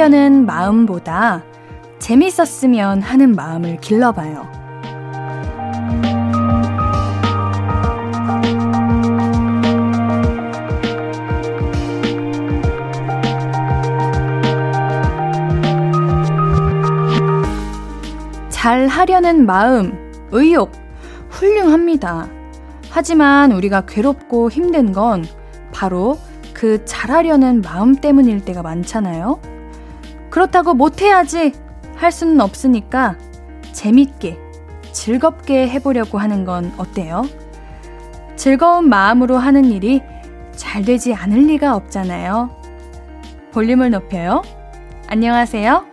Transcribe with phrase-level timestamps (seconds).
[0.00, 1.44] 잘하려는 마음보다
[1.98, 4.50] 재밌었으면 하는 마음을 길러봐요.
[18.48, 19.92] 잘 하려는 마음,
[20.30, 20.72] 의욕,
[21.28, 22.26] 훌륭합니다.
[22.88, 25.26] 하지만 우리가 괴롭고 힘든 건
[25.74, 26.18] 바로
[26.54, 29.49] 그 잘하려는 마음 때문일 때가 많잖아요.
[30.30, 31.52] 그렇다고 못해야지
[31.96, 33.18] 할 수는 없으니까
[33.72, 34.38] 재밌게,
[34.92, 37.24] 즐겁게 해보려고 하는 건 어때요?
[38.36, 40.02] 즐거운 마음으로 하는 일이
[40.56, 42.50] 잘 되지 않을 리가 없잖아요.
[43.52, 44.42] 볼륨을 높여요.
[45.08, 45.86] 안녕하세요.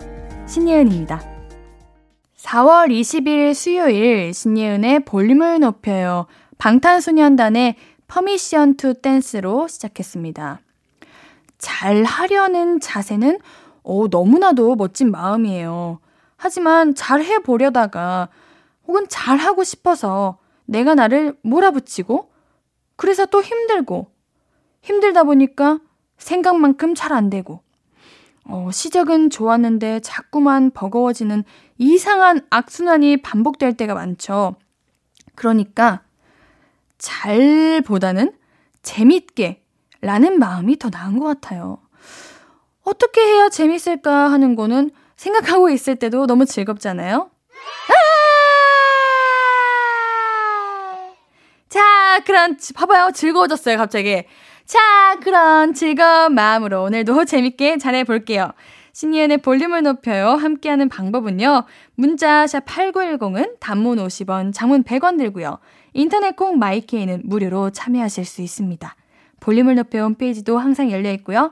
[0.46, 1.22] 신예은입니다.
[2.38, 6.28] 4월 20일 수요일 신예은의 볼륨을 높여요.
[6.60, 7.76] 방탄소년단의
[8.08, 10.60] Permission to Dance로 시작했습니다.
[11.58, 13.40] 잘 하려는 자세는
[13.90, 16.00] 오, 너무나도 멋진 마음이에요.
[16.36, 18.28] 하지만 잘 해보려다가
[18.86, 22.30] 혹은 잘 하고 싶어서 내가 나를 몰아붙이고
[22.98, 24.12] 그래서 또 힘들고
[24.82, 25.80] 힘들다 보니까
[26.18, 27.62] 생각만큼 잘 안 되고
[28.44, 31.46] 어, 시작은 좋았는데 자꾸만 버거워지는
[31.78, 34.56] 이상한 악순환이 반복될 때가 많죠.
[35.36, 36.02] 그러니까
[36.98, 38.34] 잘보다는
[38.82, 39.64] 재밌게
[40.02, 41.78] 라는 마음이 더 나은 것 같아요.
[42.88, 47.30] 어떻게 해야 재밌을까 하는 거는 생각하고 있을 때도 너무 즐겁잖아요.
[47.90, 47.94] 아!
[51.68, 53.12] 자, 그럼 봐봐요.
[53.12, 54.24] 즐거워졌어요, 갑자기.
[54.64, 58.54] 자, 그럼 즐거운 마음으로 오늘도 재밌게 잘해 볼게요.
[58.94, 60.30] 신이은의 볼륨을 높여요.
[60.30, 61.66] 함께하는 방법은요.
[61.96, 65.60] 문자 샵 8910은 단문 50원, 장문 100원 들고요.
[65.92, 68.96] 인터넷 콩 마이케이는 무료로 참여하실 수 있습니다.
[69.42, 71.52] 볼륨을 높여 홈페이지도 항상 열려 있고요.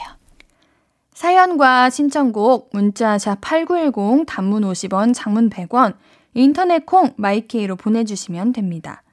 [1.21, 5.93] 사연과 신청곡 문자샵 8910 단문 50원, 장문 100원,
[6.33, 9.03] 인터넷 콩 마이케이로 보내주시면 됩니다.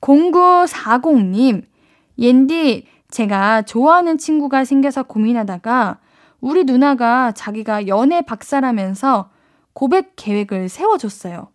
[0.00, 1.64] 0940님,
[2.18, 5.98] 옌디, 제가 좋아하는 친구가 생겨서 고민하다가
[6.40, 9.28] 우리 누나가 자기가 연애 박사라면서
[9.74, 11.48] 고백 계획을 세워줬어요.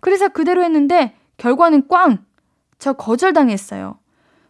[0.00, 2.24] 그래서 그대로 했는데 결과는 꽝!
[2.80, 3.96] 저 거절당했어요.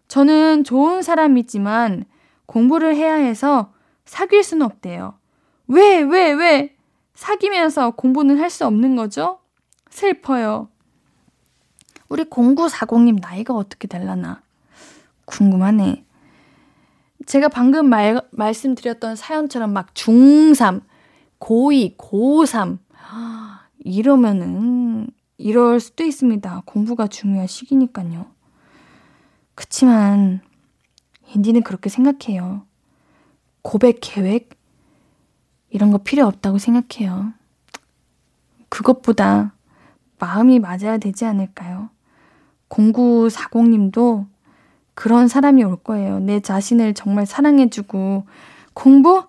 [0.09, 2.07] 저는 좋은 사람이지만
[2.47, 3.74] 공부를 해야 해서
[4.05, 5.19] 사귈 수는 없대요.
[5.67, 6.77] 왜, 왜, 왜?
[7.15, 9.39] 사귀면서 공부는 할 수 없는 거죠?
[9.91, 10.69] 슬퍼요.
[12.09, 14.43] 우리 0940님 나이가 어떻게 될라나?
[15.25, 16.05] 궁금하네.
[17.27, 20.83] 제가 방금 말, 말씀드렸던 사연처럼 막 중3,
[21.41, 22.79] 고2, 고3,
[23.79, 26.63] 이러면은, 이럴 수도 있습니다.
[26.67, 28.27] 공부가 중요한 시기니까요.
[29.55, 30.41] 그치만,
[31.35, 32.67] 인디는 그렇게 생각해요.
[33.65, 34.51] 고백 계획?
[35.71, 37.33] 이런 거 필요 없다고 생각해요.
[38.69, 39.55] 그것보다
[40.19, 41.89] 마음이 맞아야 되지 않을까요?
[42.69, 44.27] 0940님도
[44.95, 46.21] 그런 사람이 올 거예요.
[46.21, 48.27] 내 자신을 정말 사랑해주고,
[48.75, 49.25] 공부?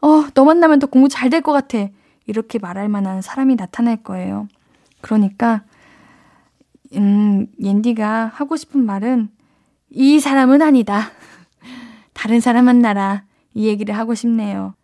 [0.00, 1.86] 어, 너 만나면 더 공부 잘 될 것 같아.
[2.26, 4.48] 이렇게 말할 만한 사람이 나타날 거예요.
[5.02, 5.62] 그러니까,
[6.94, 9.28] 음, 옌디가 하고 싶은 말은,
[9.90, 11.10] 이 사람은 아니다.
[12.14, 13.24] 다른 사람 만나라.
[13.54, 14.74] 이 얘기를 하고 싶네요.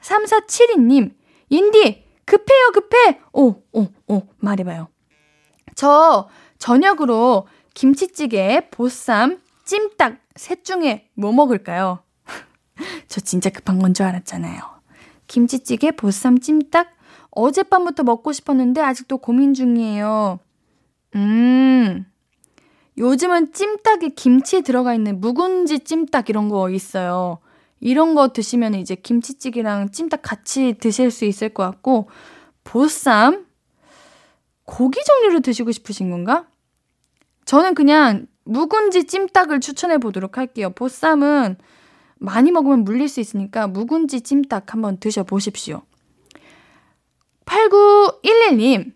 [0.00, 1.14] 3472님,
[1.50, 3.20] 옌디, 급해요, 급해!
[3.32, 4.88] 오, 오, 오, 말해봐요.
[5.74, 12.02] 저 저녁으로 김치찌개, 보쌈, 찜닭 셋 중에 뭐 먹을까요?
[13.08, 14.60] 저 진짜 급한 건 줄 알았잖아요.
[15.26, 16.88] 김치찌개, 보쌈, 찜닭
[17.30, 20.38] 어젯밤부터 먹고 싶었는데 아직도 고민 중이에요.
[21.16, 22.06] 음.
[22.98, 27.38] 요즘은 찜닭에 김치 들어가 있는 묵은지 찜닭 이런 거 있어요.
[27.86, 32.08] 이런 거 드시면 이제 김치찌개랑 찜닭 같이 드실 수 있을 것 같고,
[32.64, 33.46] 보쌈,
[34.64, 36.48] 고기 종류를 드시고 싶으신 건가?
[37.44, 40.70] 저는 그냥 묵은지 찜닭을 추천해 보도록 할게요.
[40.70, 41.58] 보쌈은
[42.16, 45.82] 많이 먹으면 물릴 수 있으니까 묵은지 찜닭 한번 드셔보십시오.
[47.44, 48.94] 8911님,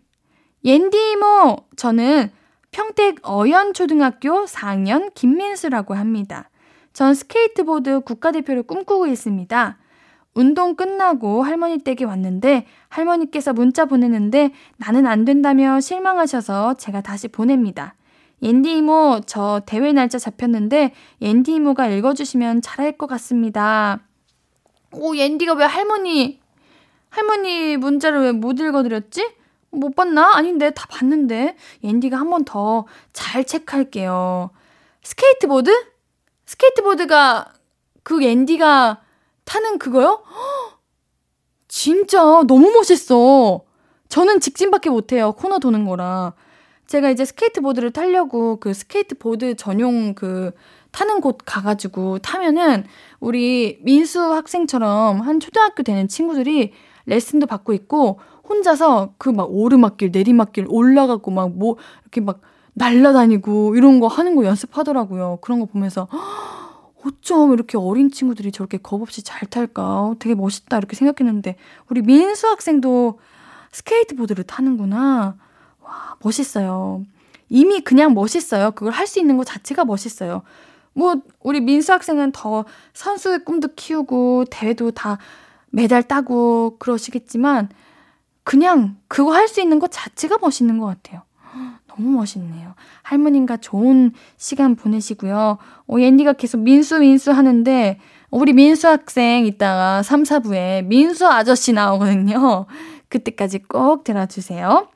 [0.64, 2.32] 옌디 이모, 저는
[2.72, 6.50] 평택 어연초등학교 4학년 김민수라고 합니다.
[6.92, 9.78] 전 스케이트보드 국가대표를 꿈꾸고 있습니다.
[10.34, 17.94] 운동 끝나고 할머니 댁에 왔는데 할머니께서 문자 보내는데 나는 안 된다며 실망하셔서 제가 다시 보냅니다.
[18.42, 24.00] 옌디 이모, 저 대회 날짜 잡혔는데 옌디 이모가 읽어주시면 잘할 것 같습니다.
[24.92, 26.40] 오, 옌디가 왜 할머니,
[27.10, 29.28] 할머니 문자를 왜 못 읽어드렸지?
[29.72, 30.32] 못 봤나?
[30.36, 31.54] 아닌데, 다 봤는데.
[31.84, 34.50] 옌디가 한 번 더 잘 체크할게요.
[35.02, 35.70] 스케이트보드?
[36.54, 37.52] 스케이트보드가
[38.02, 39.00] 그 옌디가
[39.44, 40.22] 타는 그거요?
[41.68, 42.18] 진짜
[42.48, 43.60] 너무 멋있어.
[44.08, 45.32] 저는 직진밖에 못해요.
[45.32, 46.34] 코너 도는 거라.
[46.88, 50.50] 제가 이제 스케이트보드를 타려고 그 스케이트보드 전용 그
[50.90, 52.84] 타는 곳 가가지고 타면은
[53.20, 56.72] 우리 민수 학생처럼 한 초등학교 되는 친구들이
[57.06, 58.18] 레슨도 받고 있고
[58.48, 62.40] 혼자서 그 막 오르막길 내리막길 올라가고 막 뭐 이렇게 막
[62.80, 65.38] 날라다니고 이런 거 하는 거 연습하더라고요.
[65.42, 66.08] 그런 거 보면서
[67.04, 70.14] 어쩜 이렇게 어린 친구들이 저렇게 겁 없이 잘 탈까?
[70.18, 71.56] 되게 멋있다 이렇게 생각했는데
[71.90, 73.18] 우리 민수 학생도
[73.72, 75.36] 스케이트보드를 타는구나.
[75.82, 77.04] 와, 멋있어요.
[77.50, 78.70] 이미 그냥 멋있어요.
[78.72, 80.42] 그걸 할 수 있는 것 자체가 멋있어요.
[80.92, 85.18] 뭐, 우리 민수 학생은 더 선수의 꿈도 키우고, 대회도 다
[85.70, 87.68] 메달 따고 그러시겠지만,
[88.44, 91.22] 그냥 그거 할 수 있는 것 자체가 멋있는 것 같아요.
[91.86, 92.74] 너무 멋있네요.
[93.02, 95.58] 할머님과 좋은 시간 보내시고요.
[95.86, 97.98] 어, 옌디가 계속 민수, 민수 하는데,
[98.30, 102.66] 우리 민수 학생 이따가 3, 4부에 민수 아저씨 나오거든요.
[103.08, 104.88] 그때까지 꼭 들어주세요.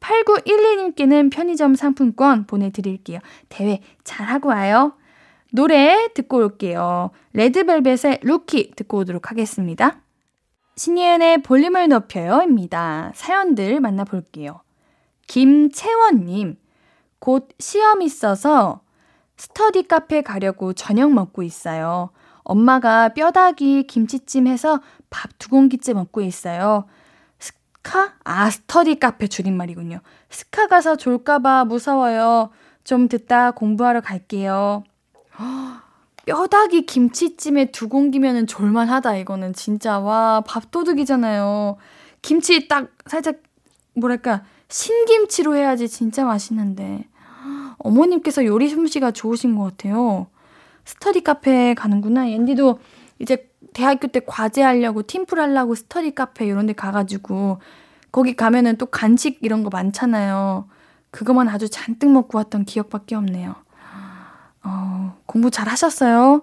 [0.00, 3.20] 8912님께는 편의점 상품권 보내드릴게요.
[3.48, 4.92] 대회 잘하고 와요.
[5.52, 7.10] 노래 듣고 올게요.
[7.34, 10.00] 레드벨벳의 루키 듣고 오도록 하겠습니다.
[10.76, 13.12] 신예은의 볼륨을 높여요입니다.
[13.14, 14.60] 사연들 만나볼게요.
[15.26, 16.56] 김채원님,
[17.18, 18.80] 곧 시험 있어서
[19.36, 22.10] 스터디 카페 가려고 저녁 먹고 있어요.
[22.44, 24.80] 엄마가 뼈다귀 김치찜 해서
[25.10, 26.86] 밥 두 공기째 먹고 있어요.
[27.38, 28.14] 스카?
[28.24, 30.00] 아, 스터디 카페 줄임말이군요.
[30.30, 32.50] 스카 가서 졸까봐 무서워요.
[32.84, 34.84] 좀 듣다 공부하러 갈게요.
[36.24, 39.52] 뼈다귀 김치찜에 두 공기면은 졸만하다, 이거는.
[39.54, 39.98] 진짜.
[39.98, 41.76] 와, 밥도둑이잖아요.
[42.22, 43.36] 김치 딱 살짝,
[43.94, 47.04] 뭐랄까, 신김치로 해야지 진짜 맛있는데.
[47.78, 50.26] 어머님께서 요리 솜씨가 좋으신 것 같아요.
[50.84, 52.28] 스터디 카페 가는구나.
[52.28, 52.78] 앤디도
[53.18, 57.60] 이제 대학교 때 과제하려고 팀플 하려고 스터디 카페 이런 데 가가지고
[58.10, 60.68] 거기 가면은 또 간식 이런 거 많잖아요.
[61.10, 63.54] 그거만 아주 잔뜩 먹고 왔던 기억밖에 없네요.
[64.64, 66.42] 어, 공부 잘 하셨어요?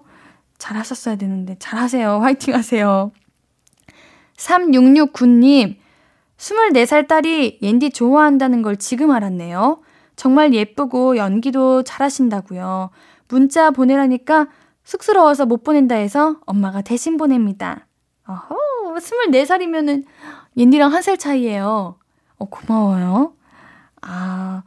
[0.58, 1.56] 잘 하셨어야 되는데.
[1.58, 2.18] 잘 하세요.
[2.20, 3.12] 화이팅 하세요.
[4.36, 5.76] 3669님,
[6.40, 9.82] 24살 딸이 옌디 좋아한다는 걸 지금 알았네요.
[10.16, 12.90] 정말 예쁘고 연기도 잘하신다고요.
[13.28, 14.48] 문자 보내라니까
[14.84, 17.86] 쑥스러워서 못 보낸다 해서 엄마가 대신 보냅니다.
[18.26, 18.56] 어허,
[18.96, 20.04] 24살이면은
[20.56, 21.96] 옌디랑 한 살 차이예요.
[22.38, 23.34] 어, 고마워요.
[24.00, 24.62] 아,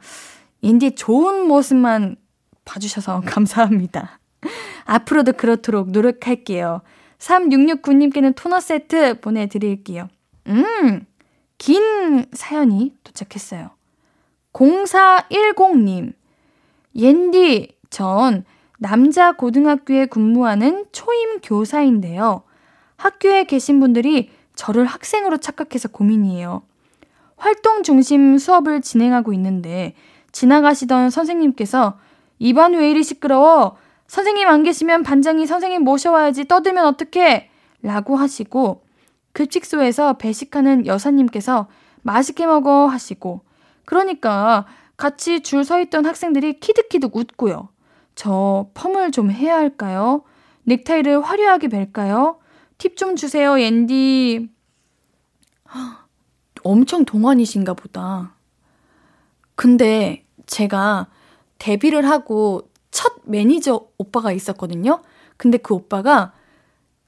[0.62, 2.16] 옌디의 좋은 모습만
[2.64, 4.20] 봐주셔서 감사합니다.
[4.84, 6.82] 앞으로도 그렇도록 노력할게요.
[7.18, 10.08] 3669님께는 토너 세트 보내드릴게요.
[10.46, 11.06] 음,
[11.58, 13.70] 긴 사연이 도착했어요.
[14.52, 16.12] 0410님,
[16.94, 18.44] 옌디, 전
[18.78, 22.42] 남자 고등학교에 근무하는 초임 교사인데요.
[22.96, 26.62] 학교에 계신 분들이 저를 학생으로 착각해서 고민이에요.
[27.36, 29.94] 활동 중심 수업을 진행하고 있는데
[30.32, 31.98] 지나가시던 선생님께서
[32.38, 33.76] 이반 왜 이리 시끄러워?
[34.06, 37.50] 선생님 안 계시면 반장이 선생님 모셔와야지 떠들면 어떡해?
[37.82, 38.83] 라고 하시고
[39.34, 41.68] 급식소에서 배식하는 여사님께서
[42.02, 43.42] 맛있게 먹어 하시고
[43.84, 47.68] 그러니까 같이 줄 서 있던 학생들이 키득키득 웃고요.
[48.14, 50.22] 저 펌을 좀 해야 할까요?
[50.64, 52.38] 넥타이를 화려하게 벨까요?
[52.78, 54.48] 팁 좀 주세요, 옌디.
[56.62, 58.34] 엄청 동안이신가 보다.
[59.56, 61.08] 근데 제가
[61.58, 65.02] 데뷔를 하고 첫 매니저 오빠가 있었거든요.
[65.36, 66.32] 근데 그 오빠가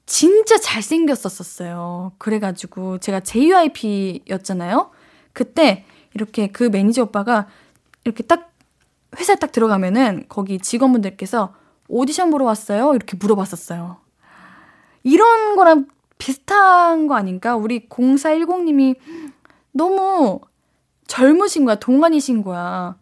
[0.07, 2.13] 진짜 잘생겼었었어요.
[2.17, 4.89] 그래가지고 제가 JYP였잖아요.
[5.33, 5.85] 그때
[6.15, 7.47] 이렇게 그 매니저 오빠가
[8.05, 8.51] 이렇게 딱
[9.19, 11.53] 회사에 딱 들어가면은 거기 직원분들께서
[11.89, 12.95] 오디션 보러 왔어요?
[12.95, 13.97] 이렇게 물어봤었어요.
[15.03, 15.87] 이런 거랑
[16.17, 17.55] 비슷한 거 아닌가?
[17.55, 18.95] 우리 0410님이
[19.71, 20.39] 너무
[21.07, 22.95] 젊으신 거야, 동안이신 거야.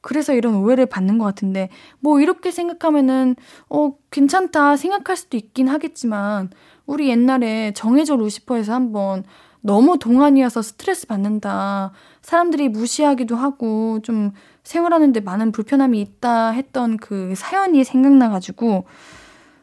[0.00, 3.36] 그래서 이런 오해를 받는 것 같은데, 뭐 이렇게 생각하면은,
[3.68, 6.50] 어, 괜찮다 생각할 수도 있긴 하겠지만,
[6.86, 9.24] 우리 옛날에 정해져 루시퍼에서 한번
[9.60, 11.92] 너무 동안이어서 스트레스 받는다.
[12.22, 18.84] 사람들이 무시하기도 하고, 좀 생활하는데 많은 불편함이 있다 했던 그 사연이 생각나가지고,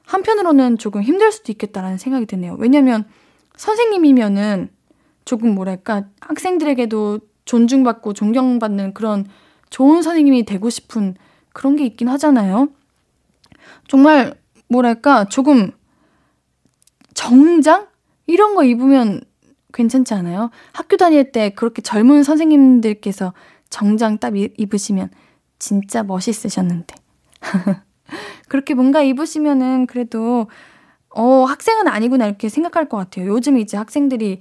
[0.05, 2.55] 한편으로는 조금 힘들 수도 있겠다라는 생각이 드네요.
[2.59, 3.05] 왜냐면,
[3.55, 4.69] 선생님이면은
[5.23, 9.25] 조금 뭐랄까, 학생들에게도 존중받고 존경받는 그런
[9.75, 11.15] 좋은 선생님이 되고 싶은
[11.51, 12.69] 그런 게 있긴 하잖아요.
[13.89, 14.33] 정말
[14.69, 15.71] 뭐랄까, 조금
[17.13, 17.87] 정장?
[18.25, 19.19] 이런 거 입으면
[19.73, 20.49] 괜찮지 않아요?
[20.71, 23.33] 학교 다닐 때 그렇게 젊은 선생님들께서
[23.69, 25.09] 정장 딱 입으시면
[25.59, 26.95] 진짜 멋있으셨는데.
[28.47, 30.47] 그렇게 뭔가 입으시면은 그래도
[31.09, 33.27] 어, 학생은 아니구나 이렇게 생각할 것 같아요.
[33.27, 34.39] 요즘 이제 학생들이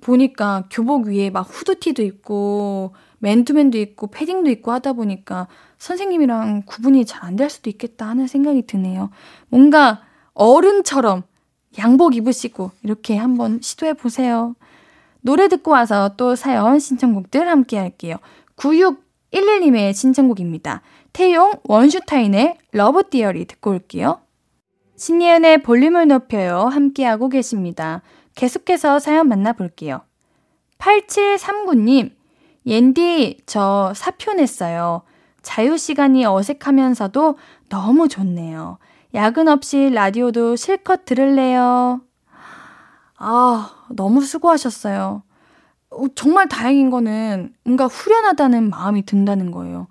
[0.00, 5.48] 보니까 교복 위에 막 후드티도 있고 맨투맨도 있고 패딩도 있고 하다 보니까
[5.78, 9.10] 선생님이랑 구분이 잘 안 될 수도 있겠다 하는 생각이 드네요.
[9.48, 10.02] 뭔가
[10.34, 11.22] 어른처럼
[11.78, 14.54] 양복 입으시고 이렇게 한번 시도해 보세요.
[15.20, 18.16] 노래 듣고 와서 또 사연 신청곡들 함께 할게요.
[18.56, 20.82] 9611님의 신청곡입니다.
[21.12, 24.20] 태용 원슈타인의 Love Theory 듣고 올게요.
[24.96, 26.66] 신예은의 볼륨을 높여요.
[26.66, 28.02] 함께하고 계십니다.
[28.34, 30.00] 계속해서 사연 만나볼게요.
[30.78, 32.12] 8739님,
[32.68, 35.02] 옌디, 저 사표 냈어요.
[35.40, 37.38] 자유시간이 어색하면서도
[37.70, 38.76] 너무 좋네요.
[39.14, 42.02] 야근 없이 라디오도 실컷 들을래요.
[43.16, 45.22] 아, 너무 수고하셨어요.
[45.90, 49.86] 어, 정말 다행인 거는 뭔가 후련하다는 마음이 든다는 거예요.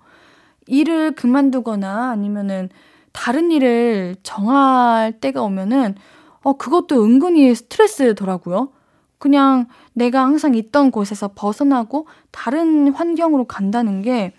[0.68, 2.68] 일을 그만두거나 아니면은
[3.12, 5.96] 다른 일을 정할 때가 오면은
[6.42, 8.70] 어 그것도 은근히 스트레스더라고요.
[9.18, 9.66] 그냥
[9.98, 14.32] 내가 항상 있던 곳에서 벗어나고 다른 환경으로 간다는 게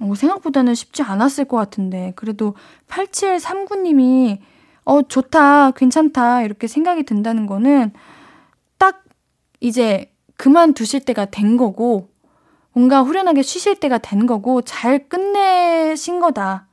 [0.00, 2.54] 어, 생각보다는 쉽지 않았을 것 같은데 그래도
[2.88, 4.38] 8739님이
[4.84, 7.92] 어 좋다 괜찮다 이렇게 생각이 든다는 거는
[8.78, 9.04] 딱
[9.60, 12.08] 이제 그만두실 때가 된 거고
[12.72, 16.68] 뭔가 후련하게 쉬실 때가 된 거고 잘 끝내신 거다.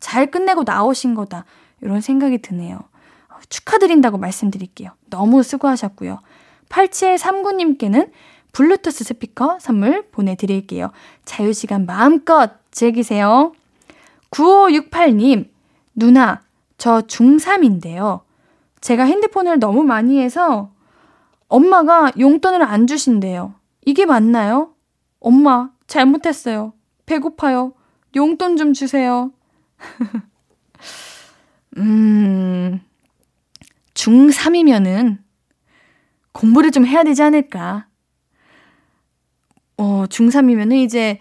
[0.00, 1.46] 잘 끝내고 나오신 거다.
[1.80, 2.78] 이런 생각이 드네요.
[3.48, 4.90] 축하드린다고 말씀드릴게요.
[5.08, 6.20] 너무 수고하셨고요.
[6.68, 8.10] 8739님께는
[8.52, 10.90] 블루투스 스피커 선물 보내드릴게요.
[11.24, 13.52] 자유시간 마음껏 즐기세요.
[14.30, 15.48] 9568님,
[15.94, 16.42] 누나,
[16.76, 18.20] 저 중3인데요.
[18.80, 20.70] 제가 핸드폰을 너무 많이 해서
[21.48, 23.54] 엄마가 용돈을 안 주신대요.
[23.84, 24.74] 이게 맞나요?
[25.18, 26.72] 엄마, 잘못했어요.
[27.06, 27.72] 배고파요.
[28.14, 29.32] 용돈 좀 주세요.
[31.78, 32.80] 음,
[33.94, 35.18] 중3이면은
[36.38, 37.86] 공부를 좀 해야 되지 않을까.
[39.76, 41.18] 어, 중3이면은 이제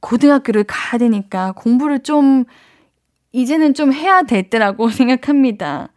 [0.00, 2.44] 고등학교를 가야 되니까 공부를 좀,
[3.32, 5.90] 이제는 좀 해야 되더라고 생각합니다.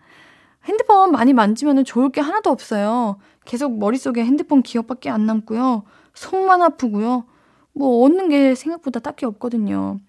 [0.65, 3.17] 핸드폰 많이 만지면 좋을 게 하나도 없어요.
[3.45, 5.83] 계속 머릿속에 핸드폰 기억밖에 안 남고요.
[6.13, 7.23] 속만 아프고요.
[7.71, 10.01] 뭐 얻는 게 생각보다 딱히 없거든요.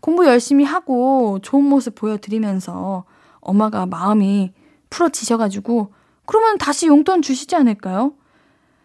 [0.00, 3.04] 공부 열심히 하고 좋은 모습 보여드리면서
[3.40, 4.54] 엄마가 마음이
[4.88, 5.99] 풀어지셔가지고
[6.30, 8.14] 그러면 다시 용돈 주시지 않을까요?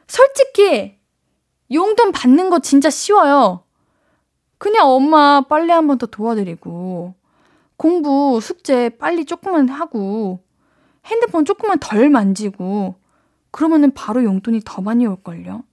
[0.08, 0.98] 솔직히
[1.72, 3.64] 용돈 받는 거 진짜 쉬워요.
[4.58, 7.14] 그냥 엄마 빨래 한 번 더 도와드리고
[7.78, 10.44] 공부 숙제 빨리 조금만 하고
[11.06, 12.96] 핸드폰 조금만 덜 만지고
[13.52, 15.64] 그러면은 바로 용돈이 더 많이 올걸요.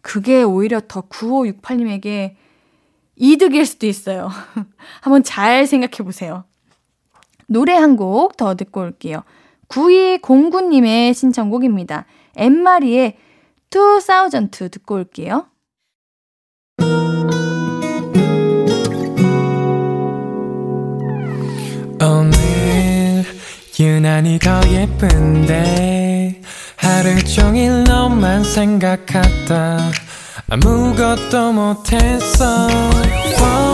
[0.00, 2.36] 그게 오히려 더 9568님에게
[3.16, 4.30] 이득일 수도 있어요.
[5.02, 6.44] 한번 잘 생각해 보세요.
[7.48, 9.24] 노래 한 곡 더 듣고 올게요.
[9.68, 12.06] 9209님의 신청곡입니다.
[12.36, 13.16] 엠마리의
[13.70, 15.46] 2002 듣고 올게요.
[22.00, 23.24] 오늘
[23.80, 26.40] 유난히 더 예쁜데
[26.76, 29.78] 하루 종일 너만 생각하다
[30.50, 32.68] 아무것도 못했어
[33.36, 33.73] Falling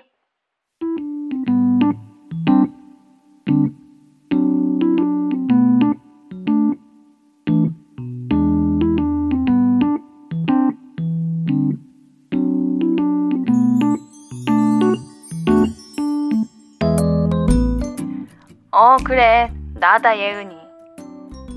[19.11, 19.51] 그래.
[19.73, 20.57] 나다, 예은이.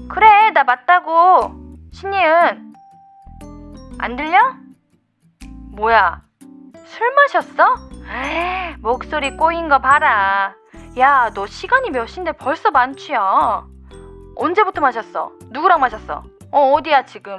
[0.09, 1.53] 그래, 나 맞다고.
[1.93, 2.75] 신예은.
[3.97, 4.41] 안 들려?
[5.71, 6.21] 뭐야?
[6.85, 7.77] 술 마셨어?
[8.11, 10.53] 에이, 목소리 꼬인 거 봐라.
[10.99, 13.65] 야, 너 시간이 몇 시인데 벌써 만취야.
[14.35, 15.31] 언제부터 마셨어?
[15.53, 16.25] 누구랑 마셨어?
[16.51, 17.39] 어, 어디야, 지금?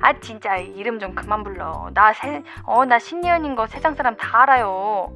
[0.00, 1.90] 아, 진짜 이름 좀 그만 불러.
[1.92, 5.12] 나 세, 어, 나 신예은인 거 세상 사람 다 알아요.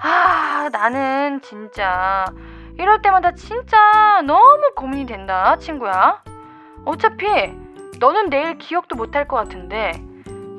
[0.00, 2.24] 아, 나는 진짜
[2.78, 6.22] 이럴 때마다 진짜 너무 고민이 된다, 친구야.
[6.84, 7.26] 어차피
[7.98, 9.92] 너는 내일 기억도 못할 것 같은데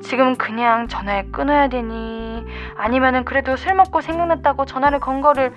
[0.02, 2.44] 지금 그냥 전화를 끊어야 되니
[2.76, 5.54] 아니면은 그래도 술 먹고 생각났다고 전화를 건 거를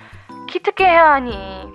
[0.48, 1.72] 기특해 해야 하니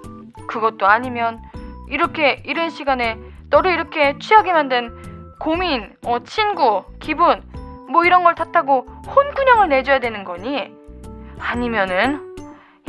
[0.47, 1.41] 그것도 아니면
[1.89, 3.17] 이렇게 이른 시간에
[3.49, 7.41] 너를 이렇게 취하게 만든 고민, 어, 친구, 기분
[7.89, 10.71] 뭐 이런 걸 탓하고 혼꾸녕을 내줘야 되는 거니
[11.39, 12.26] 아니면은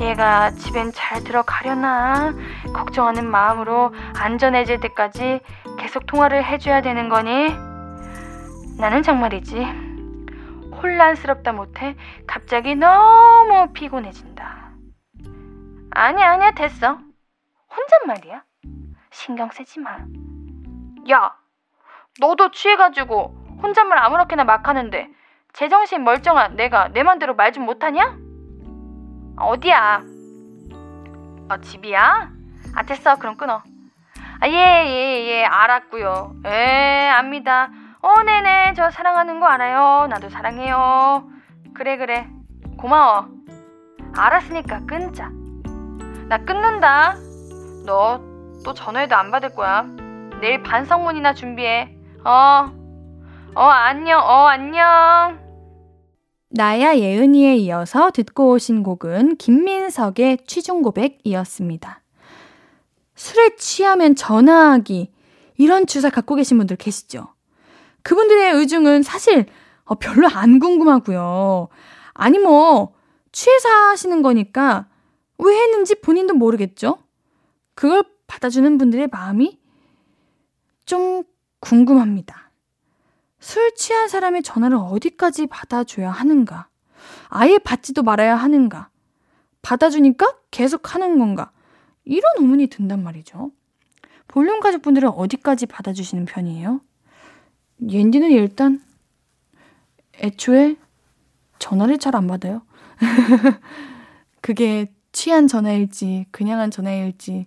[0.01, 2.33] 얘가 집엔 잘 들어가려나
[2.73, 5.41] 걱정하는 마음으로 안전해질 때까지
[5.79, 7.49] 계속 통화를 해줘야 되는 거니
[8.79, 9.65] 나는 정말이지
[10.81, 14.71] 혼란스럽다 못해 갑자기 너무 피곤해진다.
[15.91, 16.99] 아니야 아니야 됐어.
[17.77, 18.45] 혼잣말이야.
[19.11, 19.99] 신경 쓰지 마.
[21.11, 21.35] 야,
[22.21, 25.09] 너도 취해가지고 혼잣말 아무렇게나 막 하는데
[25.53, 28.17] 제정신 멀쩡한 내가 내 맘대로 말 좀 못하냐?
[29.41, 30.03] 어디야?
[31.51, 32.31] 어, 집이야?
[32.75, 33.17] 아, 됐어.
[33.17, 33.63] 그럼 끊어.
[34.41, 36.37] 아, 예, 예, 예, 알았고요.
[36.45, 37.71] 에, 압니다.
[38.01, 38.75] 어, 네네.
[38.75, 40.07] 저 사랑하는 거 알아요.
[40.09, 41.29] 나도 사랑해요.
[41.75, 42.29] 그래, 그래.
[42.77, 43.29] 고마워.
[44.17, 45.31] 알았으니까 끊자.
[46.29, 47.15] 나 끊는다.
[47.87, 48.29] 너
[48.65, 49.85] 또 전화해도 안 받을 거야.
[50.41, 51.89] 내일 반성문이나 준비해.
[52.25, 52.67] 어.
[53.55, 54.21] 어, 안녕.
[54.21, 55.39] 어, 안녕.
[56.51, 62.03] 나야 예은이에 이어서 듣고 오신 곡은 김민석의 취중 고백이었습니다.
[63.15, 65.13] 술에 취하면 전화하기
[65.59, 67.35] 이런 주사 갖고 계신 분들 계시죠?
[68.03, 69.47] 그분들의 의중은 사실
[69.85, 71.69] 어, 별로 안 궁금하고요.
[72.15, 72.95] 아니 뭐
[73.33, 74.89] 취해서 하시는 거니까
[75.39, 76.99] 왜 했는지 본인도 모르겠죠?
[77.75, 79.59] 그걸 받아주는 분들의 마음이
[80.87, 81.25] 좀
[81.61, 82.48] 궁금합니다.
[83.41, 86.69] 술 취한 사람의 전화를 어디까지 받아줘야 하는가?
[87.29, 88.91] 아예 받지도 말아야 하는가?
[89.63, 91.51] 받아주니까 계속 하는 건가?
[92.05, 93.53] 이런 의문이 든단 말이죠.
[94.29, 96.81] 볼륨 가족분들은 어디까지 받아주시는 편이에요?
[97.89, 98.83] 옌디는 일단
[100.21, 100.77] 애초에
[101.59, 102.63] 전화를 잘 안 받아요.
[104.41, 107.47] 그게 취한 전화일지 그냥 한 전화일지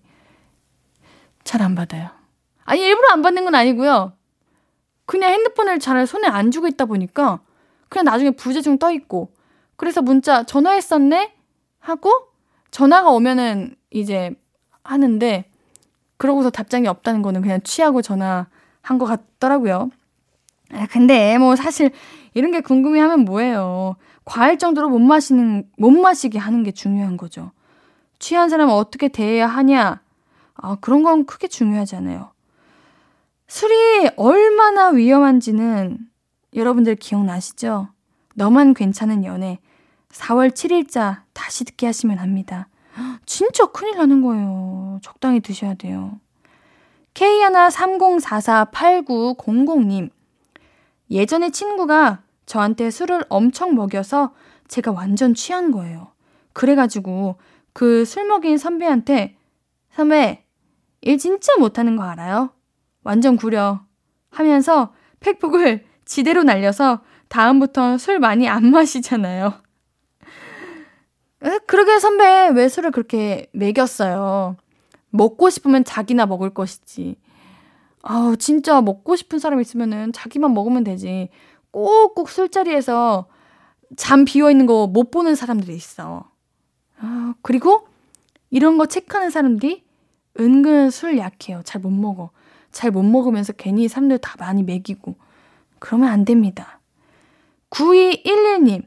[1.44, 2.10] 잘 안 받아요.
[2.64, 4.14] 아니 일부러 안 받는 건 아니고요.
[5.12, 7.42] 그냥 핸드폰을 잘 손에 안 쥐고 있다 보니까
[7.90, 9.34] 그냥 나중에 부재중 떠 있고
[9.76, 11.34] 그래서 문자 전화했었네
[11.80, 12.10] 하고
[12.72, 14.34] 전화가 오면은 이제
[14.86, 15.44] 하는데
[16.16, 19.90] 그러고서 답장이 없다는 거는 그냥 취하고 전화한 것 같더라고요.
[20.72, 21.92] 아, 근데 뭐 사실
[22.34, 23.98] 이런 게 궁금해하면 뭐예요.
[24.24, 27.52] 과할 정도로 못 마시는 못 마시게 하는 게 중요한 거죠.
[28.18, 30.00] 취한 사람은 어떻게 대해야 하냐?
[30.54, 32.31] 아, 그런 건 크게 중요하지 않아요.
[33.52, 35.98] 술이 얼마나 위험한지는
[36.56, 37.90] 여러분들 기억나시죠?
[38.34, 39.60] 너만 괜찮은 연애
[40.08, 42.70] 4월 7일자 다시 듣게 하시면 합니다.
[43.26, 45.00] 진짜 큰일 나는 거예요.
[45.04, 46.22] 적당히 드셔야 돼요.
[47.14, 50.12] K130448900님.
[51.10, 54.34] 예전에 친구가 저한테 술을 엄청 먹여서
[54.70, 56.14] 제가 완전 취한 거예요.
[56.54, 57.36] 그래가지고
[57.74, 59.36] 그 술 먹인 선배한테
[59.94, 60.46] 선배,
[61.02, 62.52] 일 진짜 못하는 거 알아요?
[63.04, 63.82] 완전 구려
[64.30, 69.54] 하면서 팩폭을 지대로 날려서 다음부턴 술 많이 안 마시잖아요.
[71.66, 74.58] 그러게 선배 왜 술을 그렇게 먹였어요.
[75.10, 77.16] 먹고 싶으면 자기나 먹을 것이지.
[78.04, 81.30] 아우 진짜 먹고 싶은 사람 있으면은 자기만 먹으면 되지.
[81.72, 83.28] 꼭꼭 술자리에서
[83.98, 86.30] 잠 비어 있는 거 못 보는 사람들이 있어.
[87.00, 87.88] 아, 그리고
[88.50, 89.84] 이런 거 체크하는 사람들이
[90.40, 91.62] 은근 술 약해요.
[91.64, 92.32] 잘 못 먹어.
[92.72, 95.16] 잘 못 먹으면서 괜히 사람들 다 많이 먹이고
[95.80, 96.80] 그러면 안 됩니다.
[97.70, 98.84] 9211님.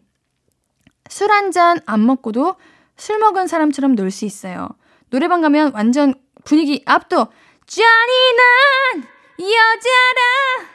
[1.08, 2.56] 술 한 잔 안 먹고도
[2.96, 4.68] 술 먹은 사람처럼 놀 수 있어요.
[5.10, 7.28] 노래방 가면 완전 분위기 압도.
[7.66, 10.70] 잔인한 여자라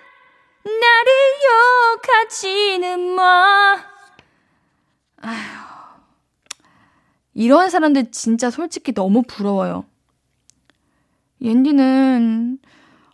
[0.65, 1.11] 나를
[1.97, 3.83] 욕하지는 마.
[5.21, 5.59] 아휴.
[7.33, 9.85] 이런 사람들 진짜 솔직히 너무 부러워요.
[11.41, 12.59] 옌디는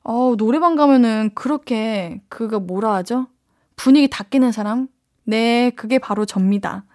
[0.05, 3.27] 어, 노래방 가면은 그렇게 그가 뭐라 하죠?
[3.75, 4.87] 분위기 다 깨는 사람?
[5.23, 6.85] 네, 그게 바로 접니다.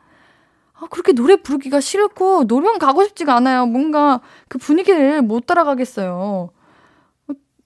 [0.75, 3.67] 아, 그렇게 노래 부르기가 싫고 노래방 가고 싶지가 않아요.
[3.67, 6.51] 뭔가 그 분위기를 못 따라가겠어요.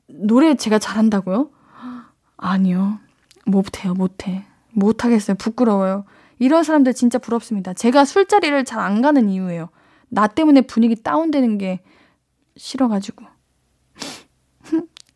[0.07, 1.51] 노래 제가 잘한다고요?
[2.39, 2.99] 아니요.
[3.47, 4.47] 못해요, 못해.
[4.73, 5.37] 못하겠어요.
[5.37, 6.07] 부끄러워요.
[6.39, 7.75] 이런 사람들 진짜 부럽습니다.
[7.75, 9.69] 제가 술자리를 잘 안 가는 이유예요.
[10.09, 11.81] 나 때문에 분위기 다운되는 게
[12.57, 13.34] 싫어가지고.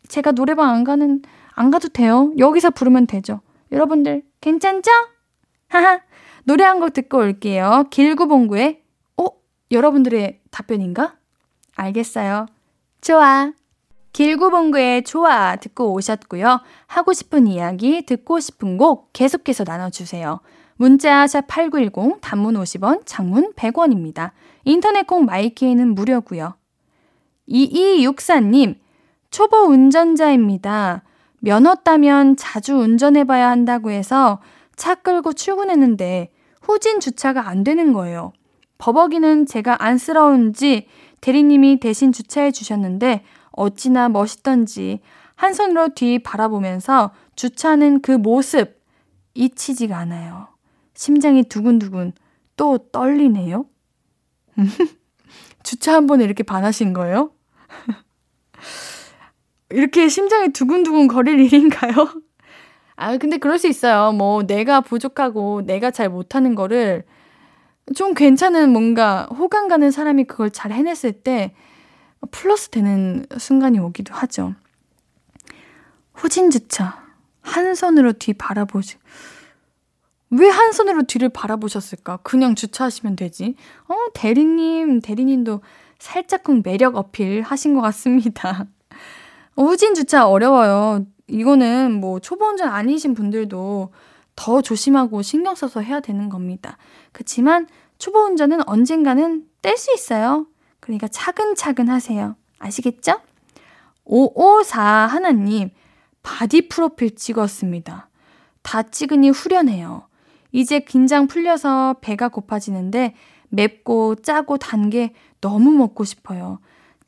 [0.09, 1.21] 제가 노래방 안 가는,
[1.53, 2.33] 안 가도 돼요.
[2.37, 3.41] 여기서 부르면 되죠.
[3.71, 4.91] 여러분들, 괜찮죠?
[5.69, 6.01] 하하.
[6.43, 7.85] 노래 한 곡 듣고 올게요.
[7.91, 8.81] 길구봉구의,
[9.17, 9.25] 어?
[9.71, 11.15] 여러분들의 답변인가?
[11.75, 12.47] 알겠어요.
[13.01, 13.53] 좋아.
[14.13, 16.61] 길구봉구의 좋아 듣고 오셨고요.
[16.87, 20.39] 하고 싶은 이야기, 듣고 싶은 곡 계속해서 나눠주세요.
[20.75, 24.31] 문자 샵8910 단문 50원, 장문 100원입니다.
[24.63, 26.55] 인터넷 콩 마이키에는 무료고요.
[27.47, 28.75] 2264님,
[29.31, 31.03] 초보 운전자입니다.
[31.39, 34.41] 면허 따면 자주 운전해봐야 한다고 해서
[34.75, 38.33] 차 끌고 출근했는데 후진 주차가 안 되는 거예요.
[38.77, 40.87] 버벅이는 제가 안쓰러운지
[41.21, 45.01] 대리님이 대신 주차해 주셨는데 어찌나 멋있던지
[45.35, 48.81] 한 손으로 뒤 바라보면서 주차하는 그 모습
[49.33, 50.47] 잊히지가 않아요.
[50.93, 52.13] 심장이 두근두근
[52.57, 53.65] 또 떨리네요.
[55.63, 57.31] 주차 한 번에 이렇게 반하신 거예요?
[59.69, 61.93] 이렇게 심장이 두근두근 거릴 일인가요?
[62.95, 64.11] 아, 근데 그럴 수 있어요.
[64.11, 67.03] 뭐, 내가 부족하고 내가 잘 못하는 거를
[67.95, 71.53] 좀 괜찮은 뭔가 호감 가는 사람이 그걸 잘 해냈을 때
[72.31, 74.53] 플러스 되는 순간이 오기도 하죠.
[76.13, 77.07] 후진주차.
[77.41, 78.97] 한 손으로 뒤 바라보시.
[80.31, 82.17] 왜한 손으로 뒤를 바라보셨을까?
[82.17, 83.55] 그냥 주차하시면 되지.
[83.87, 85.61] 어, 대리님, 대리님도
[85.97, 88.67] 살짝쿵 매력 어필 하신 것 같습니다.
[89.55, 91.05] 어, 후진 주차 어려워요.
[91.27, 93.91] 이거는 뭐 초보 운전 아니신 분들도
[94.35, 96.77] 더 조심하고 신경 써서 해야 되는 겁니다.
[97.11, 100.47] 그렇지만 초보 운전은 언젠가는 뗄 수 있어요.
[100.79, 102.35] 그러니까 차근차근 하세요.
[102.59, 103.19] 아시겠죠?
[104.05, 105.69] 5541님,
[106.23, 108.09] 바디 프로필 찍었습니다.
[108.63, 110.03] 다 찍으니 후련해요.
[110.51, 113.13] 이제 긴장 풀려서 배가 고파지는데
[113.49, 116.59] 맵고 짜고 단 게 너무 먹고 싶어요.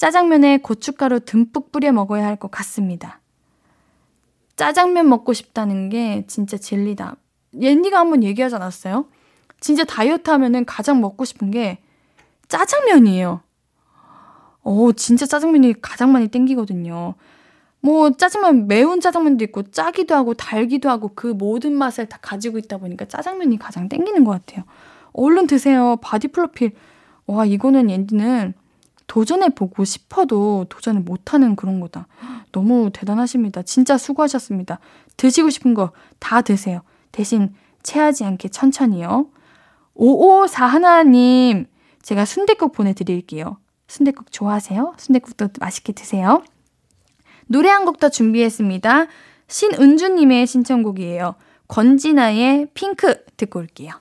[0.02, 3.20] 짜장면에 고춧가루 듬뿍 뿌려 먹어야 할 것 같습니다.
[4.56, 7.18] 짜장면 먹고 싶다는 게 진짜 진리다.
[7.54, 9.06] 옌디가 한번 얘기하지 않았어요?
[9.60, 11.84] 진짜 다이어트 하면은 가장 먹고 싶은 게
[12.48, 13.42] 짜장면이에요.
[14.64, 17.14] 어, 진짜 짜장면이 가장 많이 땡기거든요.
[17.82, 22.78] 뭐 짜장면 매운 짜장면도 있고 짜기도 하고 달기도 하고 그 모든 맛을 다 가지고 있다
[22.78, 24.66] 보니까 짜장면이 가장 땡기는 것 같아요.
[25.14, 25.98] 얼른 드세요.
[26.02, 26.72] 바디 프로필.
[27.28, 28.56] 와 이거는 옌디는
[29.12, 32.08] 도전해 보고 싶어도 도전을 못하는 그런 거다.
[32.54, 33.62] 너무 대단하십니다.
[33.62, 34.80] 진짜 수고하셨습니다.
[35.18, 36.80] 드시고 싶은 거 다 드세요.
[37.12, 39.28] 대신 체하지 않게 천천히요.
[39.96, 41.66] 554 하나님
[42.02, 43.58] 제가 순대국 보내드릴게요.
[43.90, 44.94] 순대국 좋아하세요?
[44.98, 46.42] 순대국도 맛있게 드세요.
[47.48, 49.08] 노래 한 곡 더 준비했습니다.
[49.50, 51.36] 신은주님의 신청곡이에요.
[51.68, 53.92] 권진아의 핑크 듣고 올게요.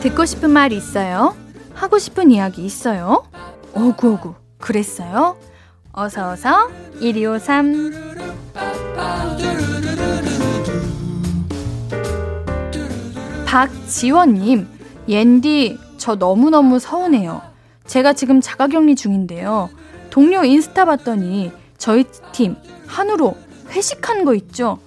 [0.00, 1.34] 듣고 싶은 말 있어요?
[1.74, 3.24] 하고 싶은 이야기 있어요?
[3.74, 5.36] 오구오구 그랬어요?
[5.92, 7.92] 어서어서 1253
[13.46, 14.68] 박지원님
[15.08, 17.42] 옌디 저 너무너무 서운해요
[17.86, 19.70] 제가 지금 자가격리 중인데요
[20.16, 23.36] 동료 인스타 봤더니 저희 팀 한우로
[23.68, 24.78] 회식한 거 있죠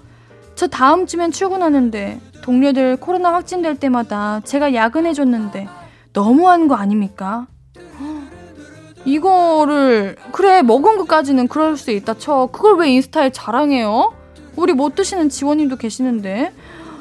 [0.55, 5.67] 저 다음 주면 출근하는데 동료들 코로나 확진될 때마다 제가 야근해줬는데
[6.13, 7.45] 너무한 거 아닙니까?
[9.05, 14.11] 이거를 그래 먹은 것까지는 그럴 수 있다 쳐 그걸 왜 인스타에 자랑해요?
[14.55, 16.53] 우리 못 드시는 지원님도 계시는데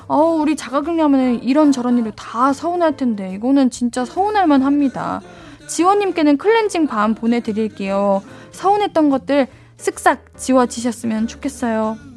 [0.06, 5.22] 어우 우리 자가격리하면 이런 저런 일을 다 서운할 텐데 이거는 진짜 서운할 만 합니다
[5.68, 12.08] 지원님께는 클렌징 밤 보내드릴게요 서운했던 것들 쓱싹 지워지셨으면 좋겠어요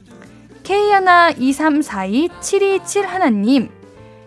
[0.63, 3.69] K12342-727 하나님,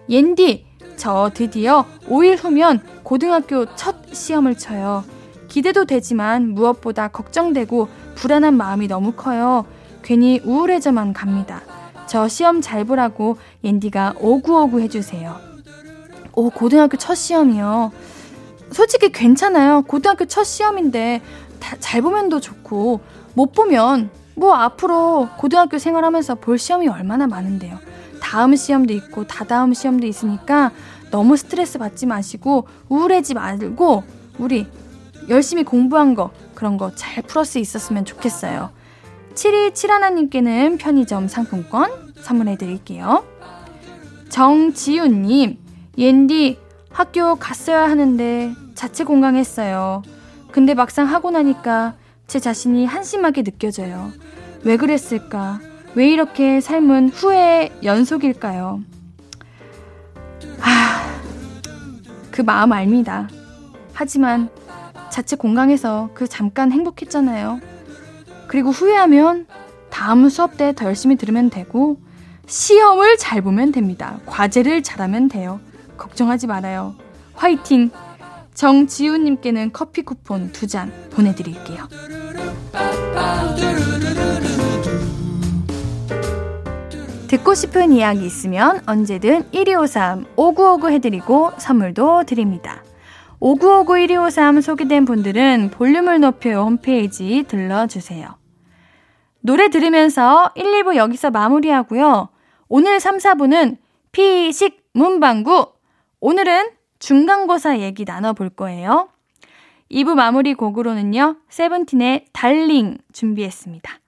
[0.09, 5.05] 옌디, 저 드디어 5일 후면 고등학교 첫 시험을 쳐요.
[5.49, 9.67] 기대도 되지만 무엇보다 걱정되고 불안한 마음이 너무 커요.
[10.03, 11.63] 괜히 우울해져만 갑니다.
[12.07, 15.37] 저 시험 잘 보라고 옌디가 오구오구 해주세요.
[16.35, 17.93] 오, 고등학교 첫 시험이요.
[18.75, 19.83] 솔직히 괜찮아요.
[19.83, 21.23] 고등학교 첫 시험인데
[21.79, 23.01] 잘 보면 더 좋고
[23.35, 27.79] 못 보면 뭐 앞으로 고등학교 생활하면서 볼 시험이 얼마나 많은데요.
[28.21, 30.73] 다음 시험도 있고 다다음 시험도 있으니까
[31.11, 34.03] 너무 스트레스 받지 마시고 우울해지 말고
[34.39, 34.67] 우리
[35.29, 38.71] 열심히 공부한 거 그런 거 잘 풀을 수 있었으면 좋겠어요.
[39.35, 43.25] 7271님께는 편의점 상품권 선물해 드릴게요.
[44.31, 45.59] 정지윤님,
[45.97, 46.59] 옌디
[46.91, 50.03] 학교 갔어야 하는데 자체 공강했어요.
[50.51, 51.95] 근데 막상 하고 나니까
[52.27, 54.11] 제 자신이 한심하게 느껴져요.
[54.63, 55.61] 왜 그랬을까?
[55.95, 58.81] 왜 이렇게 삶은 후회의 연속일까요?
[60.61, 61.21] 아,
[62.31, 63.29] 그 마음 압니다.
[63.93, 64.49] 하지만
[65.11, 67.61] 자체 공강해서 그 잠깐 행복했잖아요.
[68.49, 69.47] 그리고 후회하면
[69.91, 71.99] 다음 수업 때 더 열심히 들으면 되고
[72.47, 74.19] 시험을 잘 보면 됩니다.
[74.27, 75.61] 과제를 잘하면 돼요.
[75.97, 76.95] 걱정하지 말아요.
[77.35, 77.91] 화이팅!
[78.55, 81.89] 정지우님께는 커피 쿠폰 두 잔 보내드릴게요.
[87.29, 92.83] 듣고 싶은 이야기 있으면 언제든 1253 5959 해드리고 선물도 드립니다.
[93.41, 98.37] 5959 1253 소개된 분들은 볼륨을 높여 홈페이지 들러주세요.
[99.41, 102.29] 노래 들으면서 1, 2부 여기서 마무리하고요.
[102.69, 103.79] 오늘 3, 4부는
[104.13, 105.67] 피식 문방구.
[106.21, 106.71] 오늘은
[107.05, 109.11] 중간고사 얘기 나눠볼 거예요.
[109.91, 111.37] 2부 마무리 곡으로는요.
[111.51, 113.99] 세븐틴의 달링 준비했습니다.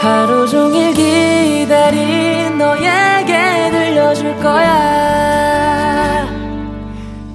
[0.00, 6.26] 하루 종일 기다린 너에게 들려줄 거야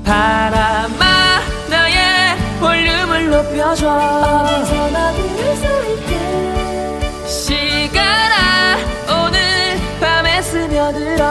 [0.03, 4.72] 바람아 나의 볼륨을 높여줘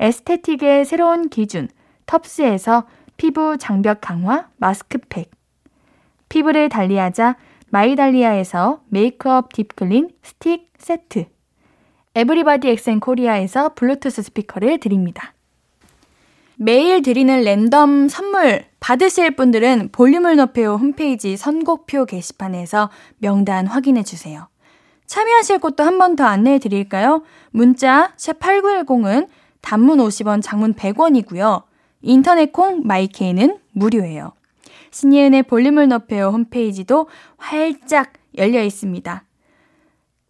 [0.00, 1.68] aesthetic의 새로운 기준
[2.06, 2.84] 텁스에서
[3.16, 5.30] 피부 장벽 강화 마스크팩
[6.28, 7.36] 피부를 달리하자
[7.70, 11.26] 마이달리아에서 메이크업 deep clean 스틱 세트
[12.14, 15.34] 에브리바디 엑센 코리아에서 블루투스 스피커를 드립니다.
[16.56, 24.48] 매일 드리는 랜덤 선물 받으실 분들은 볼륨을 높여 홈페이지 선곡표 게시판에서 명단 확인해 주세요.
[25.06, 27.22] 참여하실 곳도 한 번 더 안내해 드릴까요?
[27.50, 29.28] 문자 샵 8910은
[29.66, 31.64] 단문 50원, 장문 100원이고요.
[32.02, 34.32] 인터넷 콩 마이케이는 무료예요.
[34.92, 39.24] 신예은의 볼륨을 높여요 홈페이지도 활짝 열려 있습니다.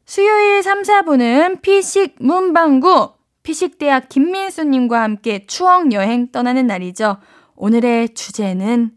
[0.07, 7.19] 수요일 3, 4분은 피식 문방구 피식대학 김민수님과 함께 추억 여행 떠나는 날이죠.
[7.57, 8.93] 오늘의 주제는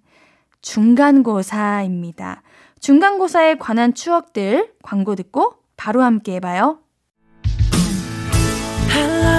[0.61, 2.43] 중간고사입니다.
[2.79, 6.79] 중간고사에 관한 추억들 광고 듣고 바로 함께 해봐요.
[8.89, 9.38] Hello,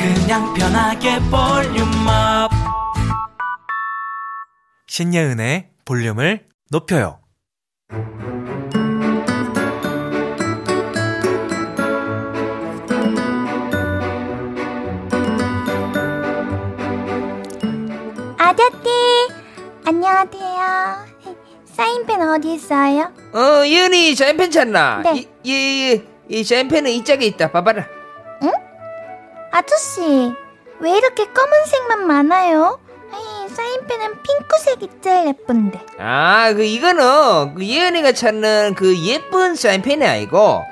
[0.00, 2.50] 그냥 편하게 볼륨업.
[4.86, 7.18] 신예은의 볼륨을 높여요.
[18.38, 18.88] 아저씨,
[19.84, 21.06] 안녕하세요.
[21.66, 23.12] 사인펜 어디 있어요?
[23.34, 25.02] 어, 이은이 사인펜 찾나?
[25.02, 25.14] 네.
[25.14, 27.52] 이, 이, 이, 이 사인펜은 이 짝에 있다.
[27.52, 27.99] 봐봐라.
[29.52, 30.34] 아저씨,
[30.80, 32.78] 왜 이렇게 검은색만 많아요?
[33.48, 35.80] 사인펜은 핑크색 이 제일 예쁜데.
[35.98, 40.62] 아, 그 이거는 그 예은이가 찾는 그 예쁜 사인펜이 아니고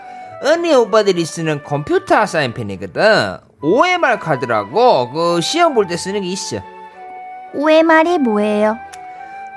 [0.45, 3.39] 언니 오빠들이 쓰는 컴퓨터 사인펜이거든.
[3.61, 6.59] OMR 카드라고 그 시험 볼 때 쓰는 게 있어.
[7.55, 8.79] OMR이 뭐예요?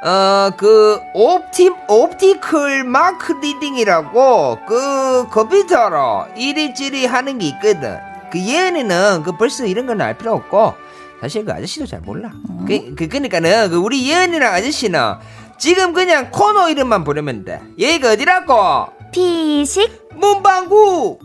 [0.03, 7.99] 어, 그 opti optical mark reading이라고 그 컴퓨터로 이리저리 하는 게 있거든.
[8.31, 10.73] 그 예은이는 그 벌써 이런 건 알 필요 없고
[11.19, 12.31] 사실 그 아저씨도 잘 몰라.
[12.67, 14.99] 그, 그 그러니까는 그 우리 예은이랑 아저씨는
[15.59, 17.61] 지금 그냥 코너 이름만 부르면 돼.
[17.77, 18.87] 얘가 어디라고?
[19.11, 20.09] 피식?
[20.15, 21.19] 문방구.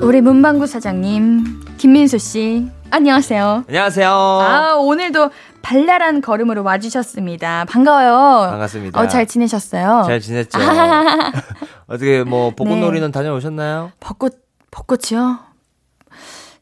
[0.00, 3.64] 우리 문방구 사장님 김민수 씨 안녕하세요.
[3.68, 4.08] 안녕하세요.
[4.10, 5.30] 아 오늘도
[5.62, 7.66] 발랄한 걸음으로 와주셨습니다.
[7.68, 8.50] 반가워요.
[8.50, 9.00] 반갑습니다.
[9.00, 10.04] 어, 잘 지내셨어요?
[10.06, 10.58] 잘 지냈죠.
[11.88, 13.92] 어떻게 뭐 벚꽃놀이는 다녀오셨나요?
[14.00, 14.38] 벚꽃
[14.70, 15.38] 벚꽃이요?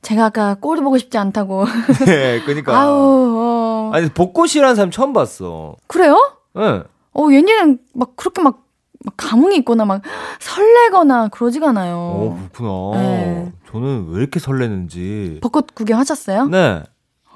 [0.02, 1.64] 제가 아까 꼴도 보고 싶지 않다고.
[2.06, 2.78] 네, 그러니까.
[2.78, 2.90] 아우
[3.38, 3.90] 어.
[3.92, 5.74] 아니 벚꽃이라는 사람 처음 봤어.
[5.86, 6.16] 그래요?
[6.54, 6.82] 네.
[7.14, 8.64] 어 얘네는 막 그렇게 막,
[9.04, 10.02] 막 감흥이 있거나 막
[10.38, 11.96] 설레거나 그러지가 않아요.
[11.96, 13.00] 어 그렇구나.
[13.02, 13.52] 네.
[13.70, 15.40] 저는 왜 이렇게 설레는지.
[15.42, 16.46] 벚꽃 구경하셨어요?
[16.46, 16.82] 네.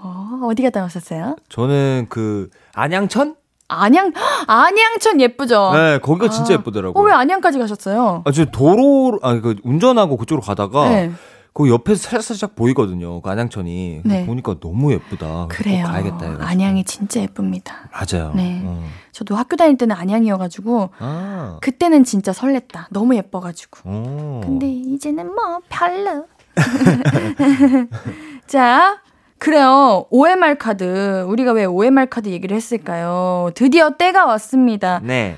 [0.02, 1.36] 어, 어디 갔다 오셨어요?
[1.48, 3.36] 저는 그 안양천?
[3.68, 4.12] 안양
[4.48, 5.72] 안양천 예쁘죠?
[5.74, 6.56] 네, 거기가 진짜 아.
[6.58, 7.00] 예쁘더라고요.
[7.00, 8.22] 어, 왜 안양까지 가셨어요?
[8.24, 11.12] 아, 저 도로, 아, 그 운전하고 그쪽으로 가다가 네.
[11.52, 13.20] 그 옆에서 살짝 살짝 보이거든요.
[13.20, 14.02] 그 안양천이.
[14.04, 14.26] 네.
[14.26, 15.46] 보니까 너무 예쁘다.
[15.48, 15.84] 그래요.
[15.84, 16.16] 꼭 가야겠다.
[16.24, 16.42] 해가지고.
[16.44, 17.88] 안양이 진짜 예쁩니다.
[17.92, 18.32] 맞아요.
[18.34, 18.62] 네.
[18.64, 18.84] 어.
[19.12, 21.58] 저도 학교 다닐 때는 안양이어가지고 아.
[21.60, 22.86] 그때는 진짜 설렜다.
[22.90, 23.80] 너무 예뻐가지고.
[23.84, 24.40] 어.
[24.44, 26.26] 근데 이제는 뭐 별로.
[28.46, 29.00] 자,
[29.40, 30.04] 그래요.
[30.10, 31.24] OMR 카드.
[31.26, 33.50] 우리가 왜 OMR 카드 얘기를 했을까요?
[33.54, 35.00] 드디어 때가 왔습니다.
[35.02, 35.36] 네.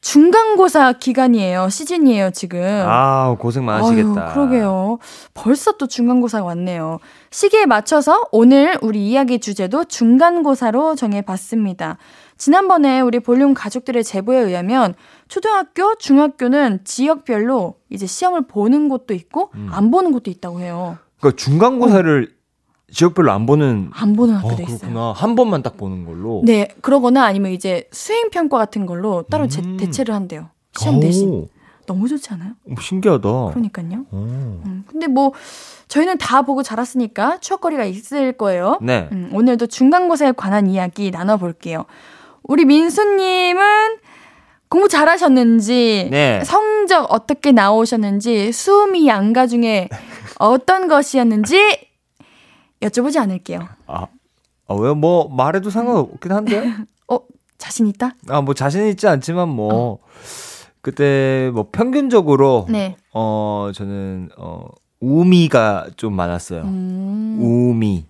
[0.00, 1.68] 중간고사 기간이에요.
[1.68, 2.60] 시즌이에요, 지금.
[2.62, 4.26] 아, 고생 많으시겠다.
[4.26, 4.98] 아유, 그러게요.
[5.34, 6.98] 벌써 또 중간고사가 왔네요.
[7.30, 11.98] 시기에 맞춰서 오늘 우리 이야기 주제도 중간고사로 정해봤습니다.
[12.36, 14.94] 지난번에 우리 볼륨 가족들의 제보에 의하면
[15.28, 19.68] 초등학교, 중학교는 지역별로 이제 시험을 보는 곳도 있고 음.
[19.70, 20.98] 안 보는 곳도 있다고 해요.
[21.18, 22.34] 그러니까 중간고사를
[22.92, 24.78] 지역별로 안 보는 안 보는 어, 학교도 있어요.
[24.78, 25.12] 그렇구나.
[25.12, 26.42] 한 번만 딱 보는 걸로.
[26.44, 29.76] 네, 그러거나 아니면 이제 수행 평가 같은 걸로 따로 제- 음.
[29.76, 30.48] 대체를 한대요.
[30.78, 31.48] 시험 대신.
[31.86, 32.52] 너무 좋지 않아요?
[32.64, 33.28] 오, 신기하다.
[33.50, 34.06] 그러니까요.
[34.10, 34.16] 오.
[34.16, 35.32] 음, 근데 뭐
[35.88, 38.78] 저희는 다 보고 자랐으니까 추억거리가 있을 거예요.
[38.80, 39.08] 네.
[39.12, 41.84] 음, 오늘도 중간고사에 관한 이야기 나눠볼게요.
[42.42, 43.96] 우리 민수님은
[44.70, 46.42] 공부 잘하셨는지, 네.
[46.44, 49.88] 성적 어떻게 나오셨는지, 수미 양가 중에
[50.40, 51.78] 어떤 것이었는지
[52.84, 53.60] 여쭤보지 않을게요.
[53.86, 54.06] 아,
[54.68, 56.62] 아, 왜뭐 말해도 상관없긴 한데.
[57.08, 57.18] 어,
[57.58, 58.14] 자신 있다?
[58.28, 59.98] 아, 뭐 자신 있지 않지만 뭐
[60.80, 62.96] 그때 뭐 평균적으로 네.
[63.12, 64.66] 어, 저는 어
[65.00, 66.62] 우미가 좀 많았어요.
[66.62, 68.06] 음, 우미.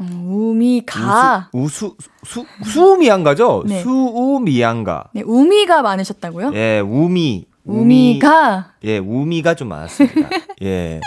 [0.00, 1.50] 음, 우미가.
[1.52, 3.64] 우수 수 수미양가죠?
[3.66, 3.82] 네.
[3.82, 5.10] 수우미양가.
[5.14, 6.52] 네, 우미가 많으셨다고요?
[6.54, 7.46] 예, 우미.
[7.64, 8.74] 우미가.
[8.84, 10.28] 예, 우미가 좀 많았습니다.
[10.62, 11.00] 예.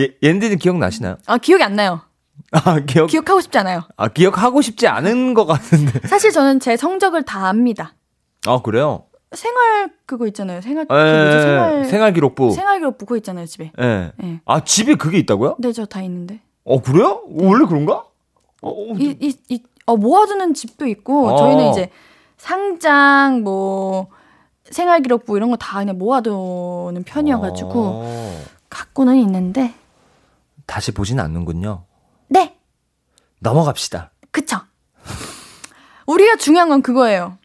[0.00, 1.16] 예, 옌디는 기억나시나요?
[1.26, 2.00] 아, 기억이 안 나요.
[2.52, 3.82] 아, 기억, 기억하고 싶지 않아요.
[3.96, 6.00] 아, 기억하고 싶지 않은 것 같은데.
[6.08, 7.94] 사실 저는 제 성적을 다 압니다.
[8.46, 9.04] 아, 그래요?
[9.32, 10.60] 생활 그거 있잖아요.
[10.62, 11.42] 생활 그 예?
[11.42, 12.52] 생활 생활 기록부.
[12.52, 13.72] 생활 기록 그거 있잖아요, 집에.
[13.80, 14.12] 예.
[14.22, 14.40] 예.
[14.46, 15.56] 아, 집에 그게 있다고요?
[15.58, 16.40] 네, 저 다 있는데.
[16.64, 17.22] 어, 그래요?
[17.28, 18.04] 원래 그런가?
[18.62, 21.36] 어, 어, 이, 이, 이, 어, 모아두는 집도 있고, 어.
[21.36, 21.90] 저희는 이제
[22.38, 24.08] 상장, 뭐,
[24.70, 29.74] 생활 기록부 이런 거 다 그냥 모아두는 편이어가지고, 어, 갖고는 있는데,
[30.66, 31.84] 다시 보진 않는군요.
[32.28, 32.56] 네!
[33.40, 34.10] 넘어갑시다.
[34.30, 34.58] 그쵸.
[36.06, 37.38] 우리가 중요한 건 그거예요.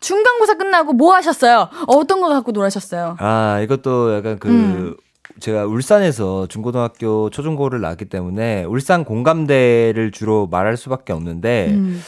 [0.00, 1.68] 중간고사 끝나고 뭐 하셨어요?
[1.86, 3.16] 어떤 거 갖고 놀아셨어요?
[3.18, 4.96] 아, 이것도 약간 그, 음.
[5.40, 12.02] 제가 울산에서 중고등학교, 초중고를 나왔기 때문에 울산 공감대를 주로 말할 수밖에 없는데, 음.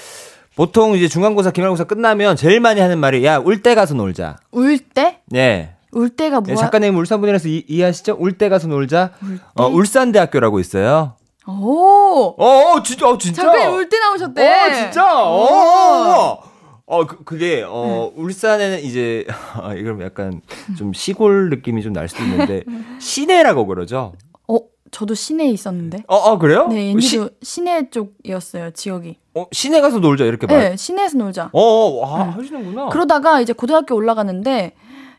[0.56, 4.36] 보통 이제 중간고사, 기말고사 끝나면 제일 많이 하는 말이, 야, 울 때 가서 놀자.
[4.52, 5.20] 울 때?
[5.34, 5.74] 예.
[5.92, 6.56] 울 때가 예, 뭐야?
[6.56, 8.16] 작가님 울산 분이라서 이, 이해하시죠?
[8.18, 9.12] 울 때 가서 놀자.
[9.22, 9.42] 울 때?
[9.54, 11.14] 어, 울산대학교라고 있어요.
[11.46, 12.34] 오!
[12.38, 12.44] 어,
[12.76, 13.42] 어 진짜, 어, 진짜.
[13.42, 14.46] 잠깐 울때 나오셨대.
[14.48, 15.22] 어, 진짜.
[15.24, 15.44] 어.
[15.44, 16.52] 어.
[16.86, 18.22] 어, 그, 그게, 어, 네.
[18.22, 19.24] 울산에는 이제,
[19.62, 20.40] 아, 이건 약간
[20.76, 22.64] 좀 시골 느낌이 좀 날 수도 있는데,
[23.00, 24.12] 시내라고 그러죠?
[24.48, 24.56] 어,
[24.90, 26.02] 저도 시내에 있었는데.
[26.06, 26.66] 어, 어, 그래요?
[26.68, 29.16] 네, 시, 인디도 시내 쪽이었어요, 지역이.
[29.34, 30.58] 어, 시내 가서 놀자, 이렇게 말.
[30.58, 31.50] 네, 시내에서 놀자.
[31.52, 32.88] 어, 어, 와, 하시는구나.
[32.88, 34.74] 그러다가 이제 고등학교 올라가는데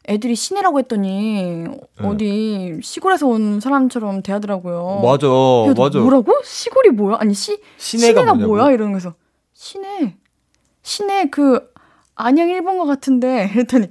[0.07, 1.65] 애들이 시내라고 했더니
[2.01, 4.99] 어디 시골에서 온 사람처럼 대하더라고요.
[5.01, 5.07] 네.
[5.07, 5.27] 맞아,
[5.77, 5.99] 맞아.
[5.99, 6.33] 뭐라고?
[6.43, 7.17] 시골이 뭐야?
[7.19, 8.33] 아니 시 시내가 시내가?
[8.33, 8.71] 뭐야?
[8.71, 9.13] 이러는 거서
[9.53, 10.15] 시내
[10.81, 11.71] 시내 그
[12.15, 13.87] 안양 일본 거 같은데 그랬더니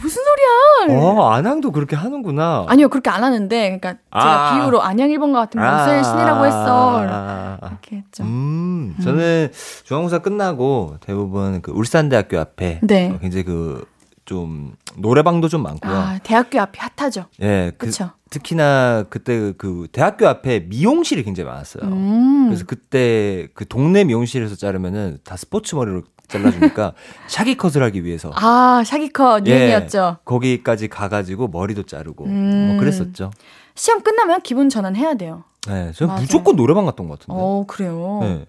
[0.00, 1.00] 무슨 소리야?
[1.00, 2.66] 어, 안양도 그렇게 하는구나.
[2.68, 4.54] 아니요, 그렇게 안 하는데, 그러니까 제가 아.
[4.60, 7.00] 비유로 안양 1번과 같은 것을 신이라고 했어.
[7.00, 8.22] 아, 아, 이렇게 했죠.
[8.22, 9.50] 음, 저는
[9.84, 13.10] 중간고사 끝나고 대부분 그 울산대학교 앞에 네.
[13.10, 13.84] 어, 굉장히 그
[14.32, 15.92] 좀 노래방도 좀 많고요.
[15.92, 17.26] 아, 대학교 앞이 핫하죠.
[17.42, 18.12] 예, 그, 그쵸.
[18.30, 21.84] 특히나 그때 그 대학교 앞에 미용실이 굉장히 많았어요.
[21.84, 22.46] 음.
[22.46, 26.94] 그래서 그때 그 동네 미용실에서 자르면은 다 스포츠 머리로 잘라주니까
[27.28, 29.50] 샤기 컷을 하기 위해서 아, 샤기컷 예.
[29.50, 30.16] 유행이었죠.
[30.24, 32.68] 거기까지 가가지고 머리도 자르고 음.
[32.68, 33.30] 뭐 그랬었죠.
[33.74, 35.44] 시험 끝나면 기분 전환 해야 돼요.
[35.68, 36.22] 네, 저는 맞아요.
[36.22, 37.38] 무조건 노래방 갔던 것 같은데.
[37.38, 38.20] 어, 그래요.
[38.22, 38.46] 네.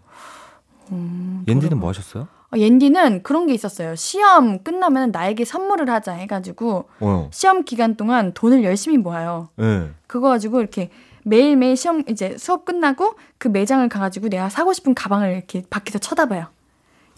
[0.93, 1.79] 음, 옌디는 노래방.
[1.81, 2.27] 뭐 하셨어요?
[2.53, 3.95] 어, 옌디는 그런 게 있었어요.
[3.95, 9.49] 시험 끝나면 나에게 선물을 하자 해가지고 어, 시험 기간 동안 돈을 열심히 모아요.
[9.55, 9.89] 네.
[10.07, 10.89] 그거 가지고 이렇게
[11.23, 16.47] 매일매일 시험 이제 수업 끝나고 그 매장을 가가지고 내가 사고 싶은 가방을 이렇게 밖에서 쳐다봐요.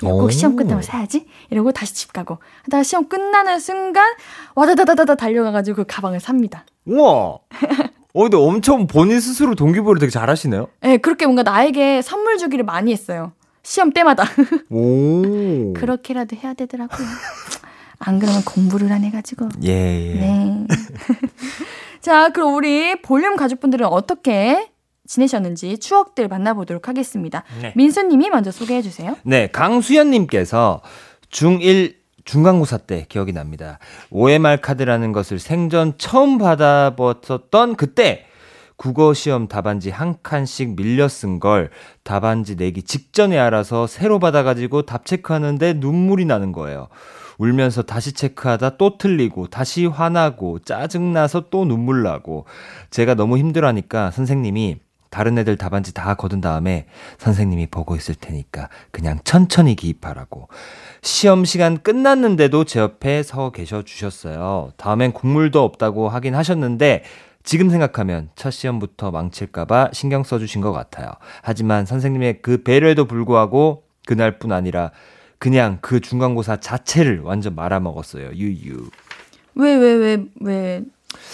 [0.02, 0.30] 꼭 오.
[0.30, 4.14] 시험 끝나면 사야지 이러고 다시 집 가고 하다가 시험 끝나는 순간
[4.54, 6.66] 와다다다다다 달려가가지고 그 가방을 삽니다.
[6.86, 7.40] 우와.
[8.14, 10.68] 어, 근데 엄청 본인 스스로 동기부여를 되게 잘하시네요.
[10.84, 13.34] 예, 그렇게 뭔가 나에게 선물 주기를 많이 했어요.
[13.66, 14.26] 시험 때마다
[14.70, 15.74] 오.
[15.74, 17.06] 그렇게라도 해야 되더라고요.
[17.98, 19.50] 안 그러면 공부를 안 해가지고.
[19.64, 20.14] 예, 예.
[20.14, 20.68] 네.
[22.00, 24.70] 자, 그럼 우리 볼륨 가족분들은 어떻게
[25.08, 27.44] 지내셨는지 추억들 만나보도록 하겠습니다.
[27.62, 27.74] 네.
[27.76, 29.18] 민수님이 먼저 소개해 주세요.
[29.24, 30.82] 네, 강수연님께서
[31.32, 33.80] 중1 중간고사 때 기억이 납니다.
[34.12, 38.26] OMR 카드라는 것을 생전 처음 받아봤었던 그때
[38.78, 41.70] 국어 시험 답안지 한 칸씩 밀려 쓴 걸
[42.04, 46.88] 답안지 내기 직전에 알아서 새로 받아가지고 답 체크하는데 눈물이 나는 거예요.
[47.38, 52.46] 울면서 다시 체크하다 또 틀리고 다시 화나고 짜증나서 또 눈물 나고
[52.90, 54.78] 제가 너무 힘들어하니까 선생님이
[55.10, 56.88] 다른 애들 답안지 다 거둔 다음에
[57.20, 60.50] 선생님이 보고 있을 테니까 그냥 천천히 기입하라고.
[61.02, 64.72] 시험 시간 끝났는데도 제 옆에 서 계셔 주셨어요.
[64.76, 67.04] 다음엔 국물도 없다고 하긴 하셨는데
[67.46, 71.12] 지금 생각하면 첫 시험부터 망칠까봐 신경 써주신 것 같아요.
[71.44, 74.92] 하지만 선생님의 그 배려에도 불구하고 그날뿐 아니라
[75.38, 78.32] 그냥 그 중간고사 자체를 완전 말아먹었어요.
[78.34, 78.90] 유유.
[79.56, 80.84] 왜, 왜, 왜, 왜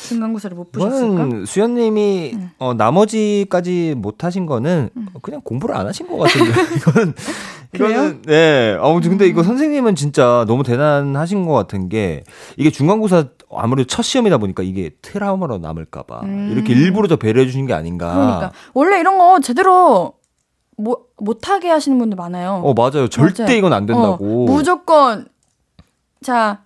[0.08, 1.08] 중간고사를 못 보셨을까?
[1.08, 2.50] 이건 수연님이 음.
[2.60, 4.90] 어, 나머지까지 못 하신 거는
[5.22, 7.14] 그냥 공부를 안 하신 것 같은데 이건?
[7.74, 12.24] 이거는 네 아무튼 근데 이거 선생님은 진짜 너무 대단하신 것 같은 게
[12.58, 16.50] 이게 중간고사 아무래도 첫 시험이다 보니까 이게 트라우마로 남을까봐 음.
[16.52, 18.14] 이렇게 일부러 더 배려해 주신 게 아닌가.
[18.14, 18.52] 그러니까.
[18.74, 20.14] 원래 이런 거 제대로
[20.78, 22.62] 못, 못하게 하시는 분들 많아요.
[22.64, 23.08] 어 맞아요.
[23.08, 23.58] 절대 맞아요.
[23.58, 24.44] 이건 안 된다고.
[24.44, 25.28] 어, 무조건
[26.22, 26.64] 자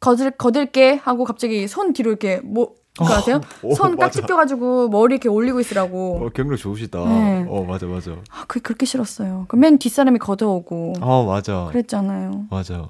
[0.00, 3.40] 거들 거들게 하고 갑자기 손 뒤로 이렇게 뭐 그거 아세요?
[3.62, 3.96] 어, 손.
[3.96, 6.26] 깍지 껴가지고 머리 이렇게 올리고 있으라고.
[6.26, 6.98] 어, 경력 좋으시다.
[7.04, 7.46] 네.
[7.48, 8.12] 어 맞아 맞아.
[8.30, 9.46] 아, 그게 그렇게 싫었어요.
[9.48, 11.66] 그 맨 뒷사람이 걷어오고 어 맞아.
[11.70, 12.46] 그랬잖아요.
[12.50, 12.88] 맞아.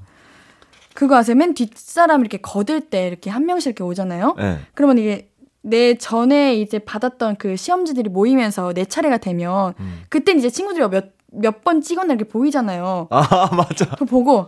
[0.94, 1.36] 그거 아세요?
[1.36, 4.34] 맨 뒷사람 이렇게 거들 때 이렇게 한 명씩 이렇게 오잖아요.
[4.38, 4.58] 네.
[4.74, 5.28] 그러면 이게
[5.62, 10.02] 내 전에 이제 받았던 그 시험지들이 모이면서 내 차례가 되면 음.
[10.08, 13.08] 그땐 이제 친구들이 몇 몇 번 찍었나 이렇게 보이잖아요.
[13.10, 13.84] 아 맞아.
[13.90, 14.46] 그거 보고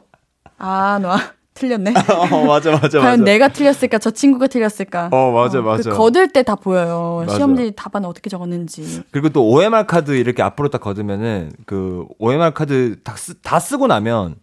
[0.56, 1.16] 아, 너
[1.58, 1.92] 틀렸네.
[2.32, 3.24] 어 맞아 맞아 과연 맞아.
[3.24, 3.98] 내가 틀렸을까?
[3.98, 5.08] 저 친구가 틀렸을까?
[5.12, 5.90] 어 맞아 어, 맞아.
[5.90, 7.24] 그 거들 때 다 보여요.
[7.26, 7.34] 맞아.
[7.36, 9.02] 시험지 답안 어떻게 적었는지.
[9.10, 13.86] 그리고 또 OMR 카드 이렇게 앞으로 딱 거두면은 그 OMR 카드 다, 쓰, 다 쓰고
[13.86, 14.36] 나면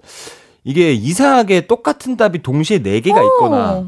[0.64, 3.88] 이게 이상하게 똑같은 답이 동시에 네 개가 있거나 어.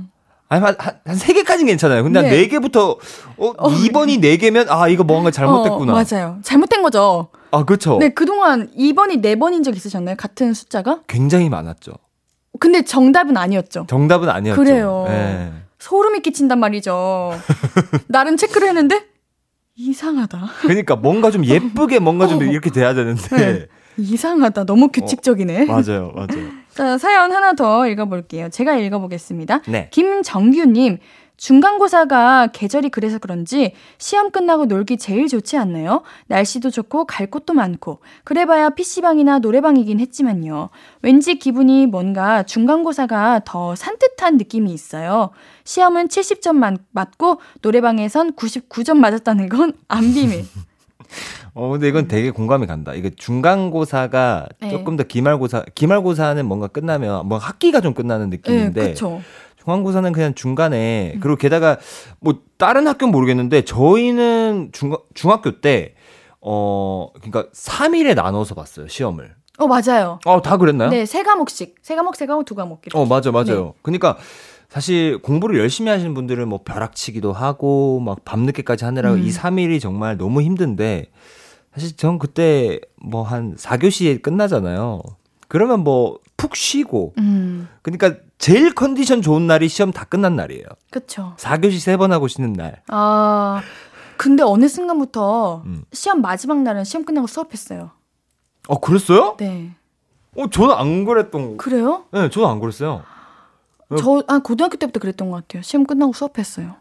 [0.50, 0.64] 아니
[1.06, 2.04] 한세 개까지는 괜찮아요.
[2.04, 2.28] 근데 네.
[2.30, 2.98] 한네 개부터
[3.38, 5.94] 어, 2번이 네 개면 아 이거 뭔가 잘못됐구나.
[5.94, 6.38] 어, 맞아요.
[6.44, 7.28] 잘못된 거죠.
[7.52, 7.98] 아 그렇죠.
[7.98, 10.16] 네, 그동안 2번이 4번인 적 있으셨나요?
[10.18, 11.02] 같은 숫자가?
[11.08, 11.94] 굉장히 많았죠.
[12.60, 13.86] 근데 정답은 아니었죠.
[13.88, 14.62] 정답은 아니었죠.
[14.62, 15.06] 그래요.
[15.08, 15.52] 네.
[15.80, 17.34] 소름이 끼친단 말이죠.
[18.08, 19.06] 나름 체크를 했는데
[19.76, 20.48] 이상하다.
[20.62, 23.38] 그러니까 뭔가 좀 예쁘게 뭔가 좀 이렇게 돼야 되는데 어.
[23.38, 23.68] 네.
[23.98, 24.66] 이상하다.
[24.66, 25.66] 너무 규칙적이네.
[25.66, 26.50] 맞아요, 맞아요.
[26.74, 28.50] 자, 사연 하나 더 읽어볼게요.
[28.50, 29.62] 제가 읽어보겠습니다.
[29.68, 29.90] 네.
[29.92, 31.00] 김정규님,
[31.38, 36.02] 중간고사가 계절이 그래서 그런지 시험 끝나고 놀기 제일 좋지 않나요?
[36.28, 40.70] 날씨도 좋고 갈 곳도 많고 그래봐야 PC방이나 노래방이긴 했지만요.
[41.02, 45.30] 왠지 기분이 뭔가 중간고사가 더 산뜻한 느낌이 있어요.
[45.64, 50.44] 시험은 70점 만- 맞고 노래방에선 99점 맞았다는 건 안 비밀.
[51.54, 52.94] 어, 근데 이건 되게 공감이 간다.
[52.94, 54.70] 이게 중간고사가 네.
[54.70, 59.22] 조금 더 기말고사, 기말고사는 뭔가 끝나면, 뭔가 학기가 좀 끝나는 네, 느낌인데, 그렇죠.
[59.72, 61.20] 중간고사는 그냥 중간에, 음.
[61.20, 61.78] 그리고 게다가,
[62.22, 65.94] 뭐, 다른 학교 는 모르겠는데, 저희는 중, 중학교 때,
[66.40, 69.36] 어, 그러니까 3일에 나눠서 봤어요, 시험을.
[69.60, 70.20] 어, 맞아요.
[70.26, 70.90] 어, 다 그랬나요?
[70.90, 71.76] 네, 세 과목씩.
[71.82, 72.82] 세 과목, 세 과목, 두 과목.
[72.86, 72.98] 이렇게.
[72.98, 73.66] 어, 맞아, 맞아요.
[73.66, 73.72] 네.
[73.82, 74.18] 그러니까,
[74.70, 79.24] 사실 공부를 열심히 하시는 분들은 뭐 벼락치기도 하고 막 밤늦게까지 하느라고 음.
[79.24, 81.06] 이 3일이 정말 너무 힘든데
[81.74, 85.02] 사실 전 그때 뭐 한 4교시에 끝나잖아요.
[85.48, 87.68] 그러면 뭐 푹 쉬고 음.
[87.82, 90.66] 그러니까 제일 컨디션 좋은 날이 시험 다 끝난 날이에요.
[90.92, 91.34] 그쵸.
[91.38, 92.82] 4교시 세번 하고 쉬는 날.
[92.88, 93.62] 아,
[94.16, 95.84] 근데 어느 순간부터 음.
[95.92, 97.92] 시험 마지막 날은 시험 끝나고 수업했어요.
[98.68, 99.36] 어, 그랬어요?
[99.38, 99.72] 네.
[100.36, 101.64] 어, 저는 안 그랬던 거.
[101.64, 102.06] 그래요?
[102.12, 103.04] 네, 저는 안 그랬어요.
[103.90, 103.96] 어.
[103.96, 105.64] 저, 아, 고등학교 때부터 그랬던 것 같아요.
[105.64, 106.76] 시험 끝나고 수업했어요.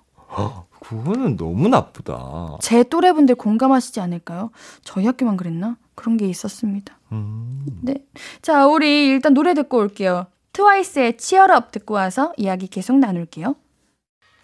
[0.80, 2.59] 그거는 너무 나쁘다.
[2.61, 4.50] 제 또래분들 공감하시지 않을까요?
[4.84, 5.76] 저희 학교만 그랬나?
[5.94, 6.98] 그런 게 있었습니다.
[7.12, 7.64] 음.
[7.82, 7.94] 네.
[8.42, 10.26] 자, 우리 일단 노래 듣고 올게요.
[10.57, 13.57] 트와이스의 치얼업 듣고 와서 이야기 계속 나눌게요.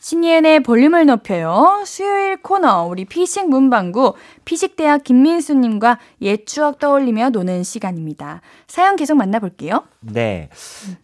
[0.02, 1.84] 신예은의 볼륨을 높여요.
[1.86, 8.40] 수요일 코너 우리 피식 문방구 피식대학 김민수님과 옛 추억 떠올리며 노는 시간입니다.
[8.66, 9.84] 사연 계속 만나볼게요.
[10.00, 10.48] 네.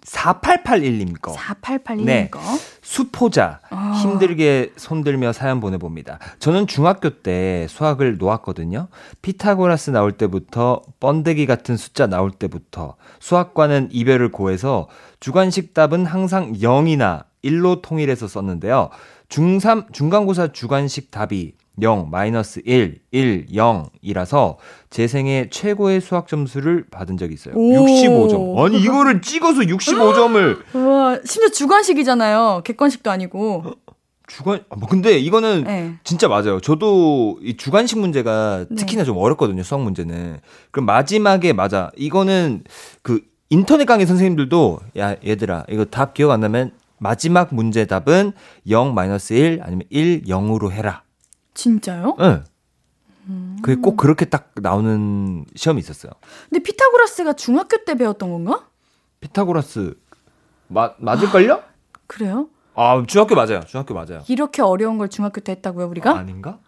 [0.04, 1.32] 4881님 거.
[1.32, 2.28] 4881님 네.
[2.28, 2.40] 거.
[2.82, 4.00] 수포자 아.
[4.02, 6.18] 힘들게 손들며 사연 보내봅니다.
[6.40, 8.88] 저는 중학교 때 수학을 놓았거든요.
[9.22, 14.88] 피타고라스 나올 때부터 번데기 같은 숫자 나올 때부터 수학과는 이별을 고해서
[15.20, 18.90] 주관식 답은 항상 0이나 1로 통일해서 썼는데요.
[19.28, 24.56] 중3 중간고사 주관식 답이 0, 마이너스 1, 1, 0이라서
[24.90, 27.54] 제 생애 최고의 수학 점수를 받은 적이 있어요.
[27.54, 27.86] 오.
[27.86, 28.64] 65점.
[28.66, 32.62] 아니 이거를 찍어서 65점을 와, 심지어 주관식이잖아요.
[32.64, 33.64] 객관식도 아니고.
[34.26, 35.94] 주관 아, 뭐 근데 이거는 네.
[36.04, 36.60] 진짜 맞아요.
[36.60, 38.76] 저도 이 주관식 문제가 네.
[38.76, 39.62] 특히나 좀 어렵거든요.
[39.62, 40.38] 수학 문제는.
[40.70, 41.90] 그럼 마지막에 맞아.
[41.96, 42.64] 이거는
[43.02, 48.32] 그 인터넷 강의 선생님들도 야 얘들아 이거 답 기억 안 나면 마지막 문제 답은
[48.68, 51.02] 0 마이너스 1 아니면 1 0으로 해라.
[51.54, 52.16] 진짜요?
[52.20, 52.44] 응.
[53.26, 53.58] 음.
[53.62, 56.12] 그게 꼭 그렇게 딱 나오는 시험이 있었어요.
[56.48, 58.66] 근데 피타고라스가 중학교 때 배웠던 건가?
[59.20, 59.94] 피타고라스
[60.68, 61.62] 마, 맞을걸요?
[62.06, 62.48] 그래요?
[62.74, 63.60] 아 중학교 맞아요.
[63.66, 64.22] 중학교 맞아요.
[64.28, 66.16] 이렇게 어려운 걸 중학교 때 했다고요, 우리가?
[66.16, 66.58] 아 닌가?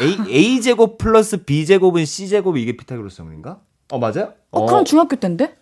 [0.00, 3.60] A, A 제곱 플러스 B 제곱은 C 제곱이 이게 피타고라스 정리인가?
[3.92, 4.34] 어 맞아요?
[4.50, 5.56] 어, 그럼 중학교 때인데?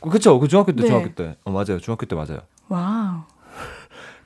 [0.00, 0.86] 그쵸 그 중학교 때 네.
[0.88, 1.36] 중학교 때.
[1.44, 2.40] 어 맞아요 중학교 때 맞아요.
[2.68, 3.22] wow.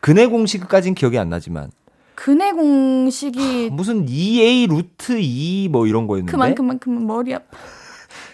[0.02, 1.70] 근의 공식까진 기억이 안 나지만
[2.16, 6.30] 근의 공식이 무슨 2A 루트 2 뭐 이런 거였는데.
[6.30, 7.46] 그만 그만 그만 머리 아파.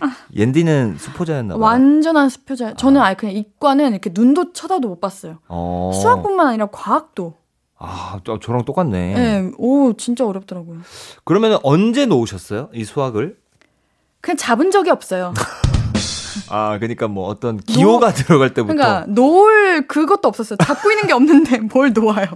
[0.34, 1.62] 옌디는 수포자였나 봐요.
[1.62, 2.74] 완전한 수표자.
[2.74, 5.38] 저는 아예 그냥 이과는 이렇게 눈도 쳐다도 못 봤어요.
[5.48, 5.92] 어.
[5.94, 7.34] 수학뿐만 아니라 과학도.
[7.78, 9.14] 아, 저, 저랑 똑같네.
[9.14, 9.50] 네.
[9.58, 10.78] 오, 진짜 어렵더라고요.
[11.24, 12.70] 그러면 언제 놓으셨어요?
[12.72, 13.38] 이 수학을?
[14.20, 15.32] 그냥 잡은 적이 없어요.
[16.50, 20.56] 아, 그러니까 뭐 어떤 기호가 들어갈 때부터 그러니까 놓을 그것도 없었어요.
[20.58, 22.26] 잡고 있는 게 없는데 뭘 놓아요.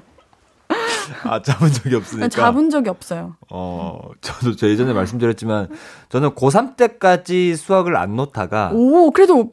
[1.24, 2.28] 아, 잡은 적이 없으니까.
[2.28, 3.36] 잡은 적이 없어요.
[3.50, 5.68] 어, 저도 저 예전에 말씀드렸지만
[6.08, 9.52] 저는 고3 때까지 수학을 안 놓다가 오, 그래도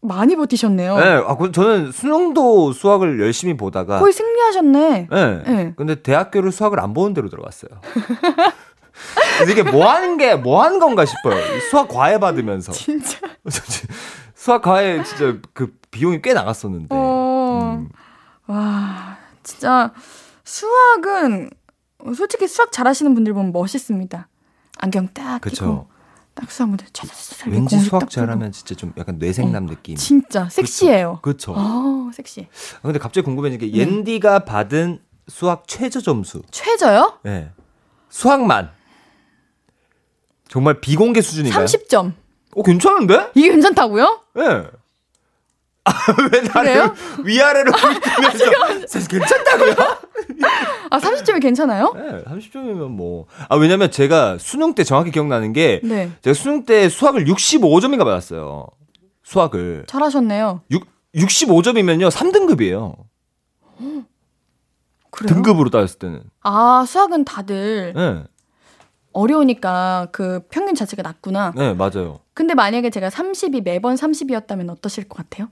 [0.00, 0.96] 많이 버티셨네요.
[0.98, 5.08] 네, 아, 그- 저는 수능도 수학을 열심히 보다가 거의 승리하셨네.
[5.10, 5.42] 네.
[5.44, 5.72] 네.
[5.76, 7.70] 근데 대학교를 수학을 안 보는 데로 들어갔어요.
[9.50, 11.36] 이게 뭐 하는 게, 뭐 하는 건가 싶어요.
[11.56, 12.70] 이 수학 과외 받으면서.
[12.72, 13.18] 진짜.
[14.48, 16.88] 수학 과외 진짜 그 비용이 꽤 나갔었는데.
[16.88, 17.76] 어.
[17.80, 17.90] 음.
[18.46, 19.92] 와, 진짜
[20.42, 21.50] 수학은
[22.16, 24.26] 솔직히 수학 잘하시는 분들 보면 멋있습니다.
[24.78, 25.66] 안경 딱 그쵸.
[25.66, 25.88] 끼고
[26.32, 29.96] 딱 수학 문제 차차차차 왠지 수학 딱 잘하면 진짜 좀 약간 뇌생남 느낌.
[29.96, 30.00] 풀고.
[30.00, 31.18] 진짜 섹시해요.
[31.20, 31.52] 그쵸.
[31.54, 32.48] 아, 섹시.
[32.80, 33.68] 근데 갑자기 궁금해진 네.
[33.68, 36.40] 게 옌디가 받은 수학 최저 점수.
[36.50, 37.18] 최저요?
[37.22, 37.52] 네.
[38.08, 38.70] 수학만.
[40.48, 41.66] 정말 비공개 수준인가요?
[41.66, 42.14] 30점.
[42.58, 43.30] 어, 괜찮은데?
[43.34, 44.20] 이게 괜찮다고요?
[44.38, 44.40] 예.
[44.42, 44.64] 네.
[45.84, 45.90] 아,
[46.32, 46.94] 왜 나를 그래요?
[47.24, 49.74] 위아래로 훑으면서 괜찮다고요?
[50.90, 51.92] 아, 30점이 괜찮아요?
[51.94, 53.26] 네, 30점이면 뭐.
[53.48, 56.10] 아, 왜냐면 제가 수능 때 정확히 기억나는 게 네.
[56.20, 58.66] 제가 수능 때 수학을 65점인가 받았어요.
[59.22, 59.84] 수학을.
[59.86, 60.62] 잘하셨네요.
[60.70, 60.84] 6,
[61.14, 62.96] 65점이면요, 3등급이에요.
[65.10, 65.34] 그래요?
[65.34, 66.22] 등급으로 따졌을 때는.
[66.42, 68.24] 아, 수학은 다들 네,
[69.12, 71.52] 어려우니까 그 평균 자체가 낮구나.
[71.56, 72.20] 네, 맞아요.
[72.38, 75.48] 근데 만약에 제가 30이 매번 30이었다면 어떠실 것 같아요?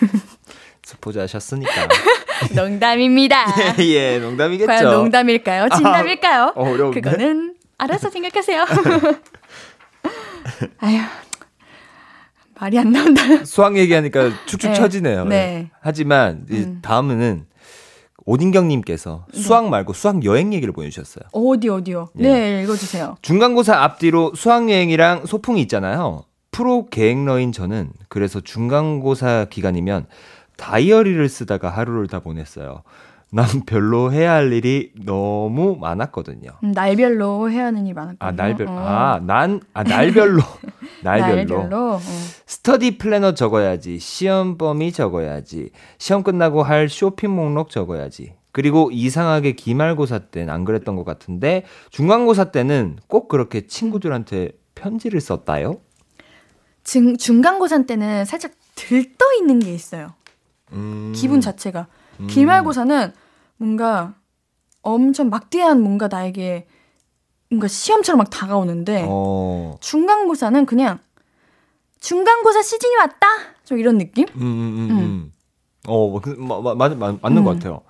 [0.82, 1.70] 스포자 하셨으니까.
[2.56, 3.44] 농담입니다.
[3.78, 4.66] 예, 예, 농담이겠죠.
[4.66, 5.68] 과연 농담일까요?
[5.68, 6.54] 진담일까요?
[6.56, 7.02] 어, 어려운데?
[7.02, 8.64] 그거는 알아서 생각하세요.
[10.80, 10.98] 아휴,
[12.58, 13.44] 말이 안 나온다.
[13.44, 15.26] 수학 얘기하니까 축축 네, 처지네요.
[15.26, 15.36] 네.
[15.36, 15.70] 예.
[15.82, 16.78] 하지만 이 음.
[16.80, 17.44] 다음은
[18.28, 21.24] 오딘경님께서 수학 말고 수학 여행 얘기를 보내주셨어요.
[21.32, 22.10] 어디 어디요?
[22.18, 22.22] 예.
[22.22, 23.16] 네, 읽어주세요.
[23.22, 26.24] 중간고사 앞뒤로 수학 여행이랑 소풍이 있잖아요.
[26.50, 30.06] 프로 계획러인 저는 그래서 중간고사 기간이면
[30.56, 32.82] 다이어리를 쓰다가 하루를 다 보냈어요.
[33.30, 36.50] 난 별로 해야 할 일이 너무 많았거든요.
[36.64, 38.26] 음, 날별로 해야 하는 일 많았거든요.
[38.26, 38.72] 아, 날별, 어.
[38.72, 40.42] 아, 난, 아, 날별로.
[41.04, 41.58] 날별로.
[41.58, 41.92] 날별로.
[41.94, 42.00] 어.
[42.46, 43.98] 스터디 플래너 적어야지.
[43.98, 45.70] 시험 범위 적어야지.
[45.98, 48.34] 시험 끝나고 할 쇼핑 목록 적어야지.
[48.50, 55.76] 그리고 이상하게 기말고사 때는 안 그랬던 것 같은데 중간고사 때는 꼭 그렇게 친구들한테 편지를 썼다요?
[56.82, 60.14] 중, 중간고사 때는 살짝 들떠 있는 게 있어요.
[60.72, 61.12] 음.
[61.14, 61.86] 기분 자체가.
[62.20, 62.26] 음.
[62.26, 63.12] 기말고사는
[63.56, 64.14] 뭔가
[64.82, 66.66] 엄청 막대한 뭔가 나에게
[67.50, 69.76] 뭔가 시험처럼 막 다가오는데 어.
[69.80, 70.98] 중간고사는 그냥
[72.00, 73.26] 중간고사 시즌이 왔다.
[73.64, 74.26] 좀 이런 느낌?
[74.36, 74.98] 음, 음, 음.
[74.98, 75.32] 음.
[75.86, 77.44] 어, 그, 마, 마, 맞, 맞, 맞는 음.
[77.44, 77.82] 것 같아요.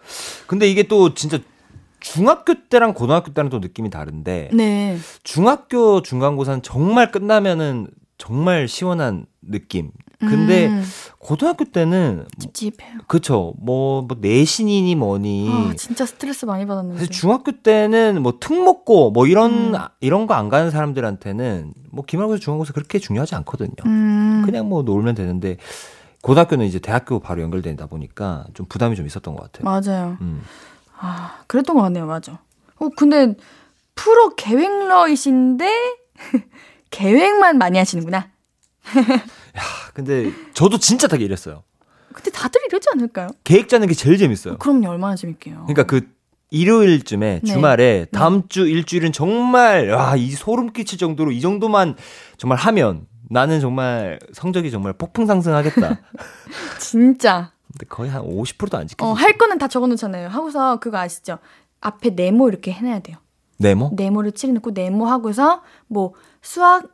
[0.46, 1.38] 근데 이게 또 진짜
[2.00, 4.98] 중학교 때랑 고등학교 때랑 또 느낌이 다른데 네.
[5.24, 9.90] 중학교 중간고사는 정말 끝나면은 정말 시원한 느낌.
[10.18, 10.84] 근데 음,
[11.18, 12.98] 고등학교 때는 찝찝해요.
[13.06, 16.98] 그쵸 뭐, 뭐 내신이니 뭐니 아, 진짜 스트레스 많이 받았는데.
[16.98, 19.80] 사실 중학교 때는 뭐특 먹고 뭐 이런 음.
[20.00, 23.70] 이런 거 안 가는 사람들한테는 뭐 기말고사 중간고사 그렇게 중요하지 않거든요.
[23.86, 25.56] 음, 그냥 뭐 놀면 되는데
[26.22, 29.64] 고등학교는 이제 대학교 바로 연결되다 보니까 좀 부담이 좀 있었던 것 같아요.
[29.64, 30.18] 맞아요.
[30.20, 30.42] 음.
[30.98, 32.06] 아, 그랬던 것 같네요.
[32.06, 32.40] 맞아.
[32.80, 33.34] 어, 근데
[33.94, 35.68] 프로 계획러이신데
[36.90, 38.30] 계획만 많이 하시는구나.
[39.58, 41.62] 아, 근데 저도 진짜 되게 이랬어요.
[42.12, 43.28] 근데 다들 이러지 않을까요?
[43.44, 44.58] 계획 짜는 게 제일 재밌어요.
[44.58, 44.88] 그럼요.
[44.88, 45.66] 얼마나 재밌게요.
[45.66, 46.08] 그러니까 그
[46.50, 47.52] 일요일쯤에 네.
[47.52, 51.96] 주말에 다음 주 일주일은 정말 와, 이 소름 끼칠 정도로 이 정도만
[52.38, 56.00] 정말 하면 나는 정말 성적이 정말 폭풍 상승하겠다.
[56.80, 57.52] 진짜.
[57.72, 59.06] 근데 거의 한 50%도 안 지켜지.
[59.06, 60.28] 어, 할 거는 다 적어 놓잖아요.
[60.28, 61.38] 하고서 그거 아시죠?
[61.80, 63.18] 앞에 네모 이렇게 해 놔야 돼요.
[63.58, 63.92] 네모?
[63.94, 66.88] 네모를 칠해 놓고 네모 하고서 뭐 수학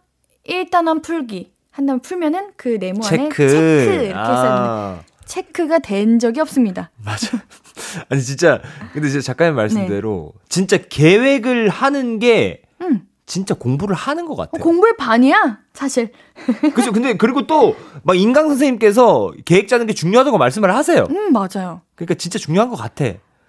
[0.48, 3.48] 1단원 풀기 한 다음 풀면은 그 네모 안에 체크.
[3.48, 6.90] 체크 이렇게 해서 아, 체크가 된 적이 없습니다.
[7.04, 7.36] 맞아.
[8.08, 8.60] 아니 진짜
[8.92, 10.40] 근데 진짜 작가님 말씀대로 네.
[10.48, 13.08] 진짜 계획을 하는 게 음.
[13.26, 14.62] 진짜 공부를 하는 것 어, 같아요.
[14.62, 16.12] 공부의 반이야 사실.
[16.74, 16.92] 그죠?
[16.92, 17.74] 근데 그리고 또
[18.06, 21.06] 막 인강 선생님께서 계획 짜는 게 중요하다고 말씀을 하세요.
[21.10, 21.80] 음 맞아요.
[21.96, 23.06] 그러니까 진짜 중요한 것 같아.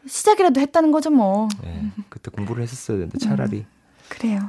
[0.08, 1.48] 시작이라도 했다는 거죠 뭐.
[1.66, 3.66] 예, 그때 공부를 했었어야 되는데 차라리.
[4.08, 4.40] 그래요.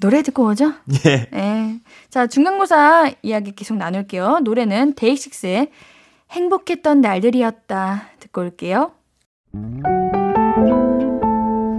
[0.00, 0.72] 노래 듣고 오죠?
[1.06, 1.28] 예.
[1.30, 1.80] 네.
[2.10, 4.40] 자, 중간고사 이야기 계속 나눌게요.
[4.40, 5.70] 노래는 데이식스의
[6.30, 8.92] 행복했던 날들이었다 듣고 올게요.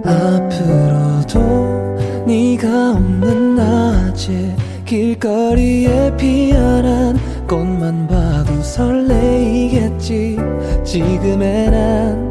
[0.04, 4.56] 앞으로도 네가 없는 낮에
[4.86, 10.36] 길거리에 피어난 꽃만 봐도 설레이겠지
[10.84, 12.30] 지금의 난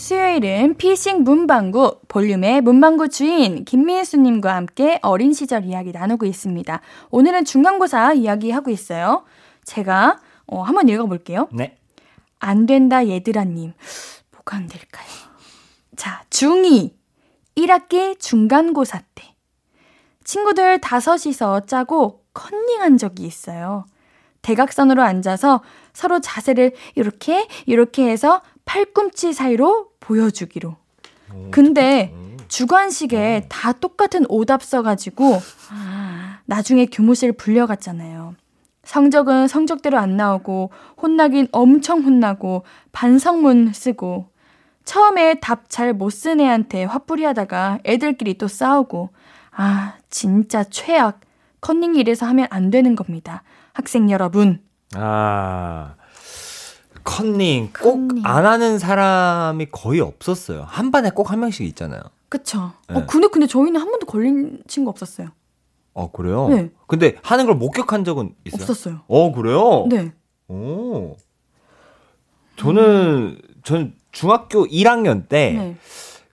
[0.00, 6.80] 수요일은 피싱 문방구 볼륨의 문방구 주인 김민수님과 함께 어린 시절 이야기 나누고 있습니다.
[7.10, 9.24] 오늘은 중간고사 이야기 하고 있어요.
[9.64, 11.50] 제가 어, 한번 읽어볼게요.
[11.52, 11.76] 네.
[12.38, 13.74] 안 된다 얘들아님.
[14.30, 15.06] 뭐가 안 될까요?
[15.96, 16.92] 자, 중2
[17.58, 19.34] 1학기 중간고사 때
[20.24, 23.84] 친구들 다섯이서 짜고 컨닝한 적이 있어요.
[24.40, 30.76] 대각선으로 앉아서 서로 자세를 이렇게 이렇게 해서 팔꿈치 사이로 보여주기로.
[31.50, 32.14] 근데
[32.48, 35.40] 주관식에 다 똑같은 오답 써가지고
[36.46, 38.34] 나중에 교무실 불려갔잖아요.
[38.82, 44.26] 성적은 성적대로 안 나오고 혼나긴 엄청 혼나고 반성문 쓰고
[44.84, 49.10] 처음에 답 잘 못 쓴 애한테 화풀이 하다가 애들끼리 또 싸우고
[49.52, 51.20] 아 진짜 최악
[51.60, 53.42] 컨닝 이래서 하면 안 되는 겁니다.
[53.74, 54.60] 학생 여러분
[54.96, 55.94] 아.
[57.04, 58.08] 컨닝 꼭.
[58.24, 60.64] 안 하는 사람이 거의 없었어요.
[60.66, 62.00] 한 반에 꼭 한 명씩 있잖아요.
[62.28, 62.72] 그쵸?
[62.88, 62.96] 네.
[62.96, 65.28] 어 근데 근데 저희는 한 번도 걸린 친구 없었어요.
[65.92, 66.48] 어, 그래요?
[66.48, 66.70] 네.
[66.86, 68.62] 근데 하는 걸 목격한 적은 있어요?
[68.62, 69.00] 없었어요.
[69.08, 69.86] 어, 그래요?
[69.88, 70.12] 네.
[70.48, 71.16] 오.
[72.56, 75.76] 저는 전 중학교 1학년 때 네.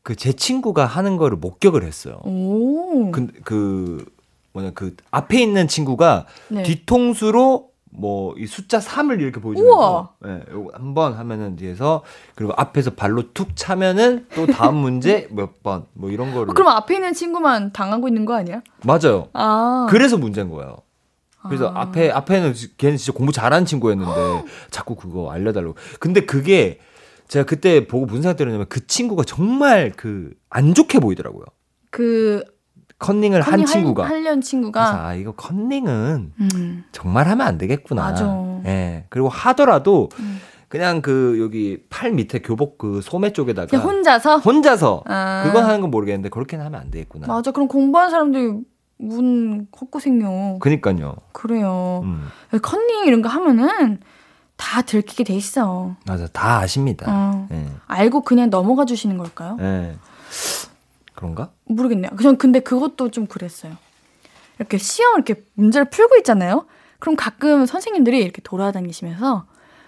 [0.04, 2.20] 그제 친구가 하는 거를 목격을 했어요.
[2.24, 3.12] 오.
[3.12, 4.06] 그, 그
[4.54, 6.64] 뭐냐 그 앞에 있는 친구가 네.
[6.64, 12.04] 뒤통수로 뭐 이 숫자 3을 이렇게 보여주면서 예, 요거 한번 하면은 뒤에서
[12.36, 16.70] 그리고 앞에서 발로 툭 차면은 또 다음 문제 몇 번 뭐 이런 거를 어, 그럼
[16.70, 18.62] 앞에 있는 친구만 당하고 있는 거 아니야?
[18.84, 19.30] 맞아요.
[19.34, 19.88] 아.
[19.90, 20.78] 그래서 문제인 거예요.
[21.44, 21.82] 그래서 아.
[21.82, 25.76] 앞에 앞에는 걔는 진짜 공부 잘하는 친구였는데 자꾸 그거 알려달라고.
[26.00, 26.80] 근데 그게
[27.30, 31.46] 제가 그때 보고 무슨 생각 들었냐면 그 친구가 정말 그 안 좋게 보이더라고요.
[31.92, 32.44] 그
[33.00, 34.08] 컨닝을 한 컨닝 친구가.
[34.08, 36.84] 그래서 친구가 아 이거 컨닝은 음.
[36.92, 38.02] 정말 하면 안 되겠구나.
[38.02, 38.26] 맞아.
[38.66, 39.06] 예.
[39.10, 40.40] 그리고 하더라도 음.
[40.68, 45.44] 그냥 그 여기 팔 밑에 교복 그 소매 쪽에다가 혼자서 혼자서 아.
[45.46, 47.28] 그건 하는 건 모르겠는데 그렇게는 하면 안 되겠구나.
[47.28, 47.52] 맞아.
[47.52, 48.54] 그럼 공부하는 사람들이
[48.98, 50.60] 문 헛고생요.
[50.60, 51.16] 그니까요.
[51.32, 52.02] 그래요.
[52.04, 52.28] 음.
[52.62, 54.00] 컨닝 이런 거 하면은
[54.58, 55.96] 다 들키게 돼 있어.
[56.06, 56.28] 맞아.
[56.28, 57.06] 다 아십니다.
[57.08, 57.48] 어.
[57.52, 57.68] 예.
[57.86, 59.56] 알고 그냥 넘어가 주시는 걸까요?
[59.62, 59.96] 예.
[61.18, 61.50] 그런가?
[61.66, 62.12] 모르겠네요.
[62.22, 63.74] 전 근데 그것도 좀 그랬어요.
[64.60, 66.66] 이렇게 시험 이렇게 문제를 풀고 있잖아요.
[67.00, 69.46] 그럼 가끔 선생님들이 이렇게 돌아다니시면서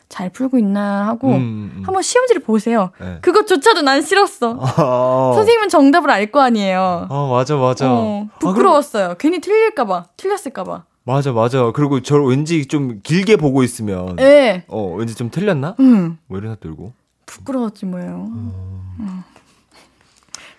[0.09, 1.83] 잘 풀고 있나 하고 음, 음.
[1.85, 2.89] 한번 시험지를 보세요.
[2.99, 3.19] 네.
[3.21, 4.57] 그것조차도 난 싫었어.
[4.79, 5.31] 어.
[5.35, 7.05] 선생님은 정답을 알 거 아니에요.
[7.11, 7.91] 어, 맞아, 맞아.
[7.91, 9.15] 어, 아, 그리고- 부끄러웠어요.
[9.19, 10.83] 괜히 틀릴까봐, 틀렸을까봐.
[11.03, 11.71] 맞아, 맞아.
[11.73, 14.63] 그리고 저 왠지 좀 길게 보고 있으면, 예.
[14.67, 15.75] 어, 왠지 좀 틀렸나?
[15.79, 16.93] 음, 뭐 이런 생각 들고.
[17.27, 18.25] 부끄러웠지 뭐예요.
[18.29, 19.23] 음.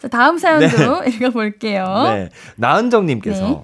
[0.01, 1.84] 자, 다음 사연도 읽어볼게요.
[2.05, 2.30] 네.
[2.57, 3.62] 나은정님께서 네.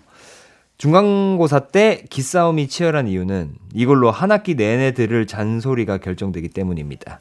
[0.78, 7.20] 중간고사 때 기싸움이 치열한 이유는 이걸로 한 학기 내내 들을 잔소리가 결정되기 때문입니다.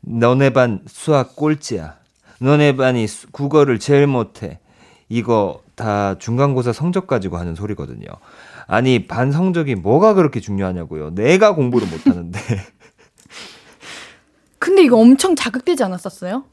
[0.00, 1.96] 너네 반 수학 꼴찌야.
[2.40, 4.58] 너네 반이 수- 국어를 제일 못해.
[5.10, 8.06] 이거 다 중간고사 성적 가지고 하는 소리거든요.
[8.66, 11.10] 아니, 반 성적이 뭐가 그렇게 중요하냐고요.
[11.14, 12.38] 내가 공부를 못하는데.
[14.58, 16.44] 근데 이거 엄청 자극되지 않았었어요?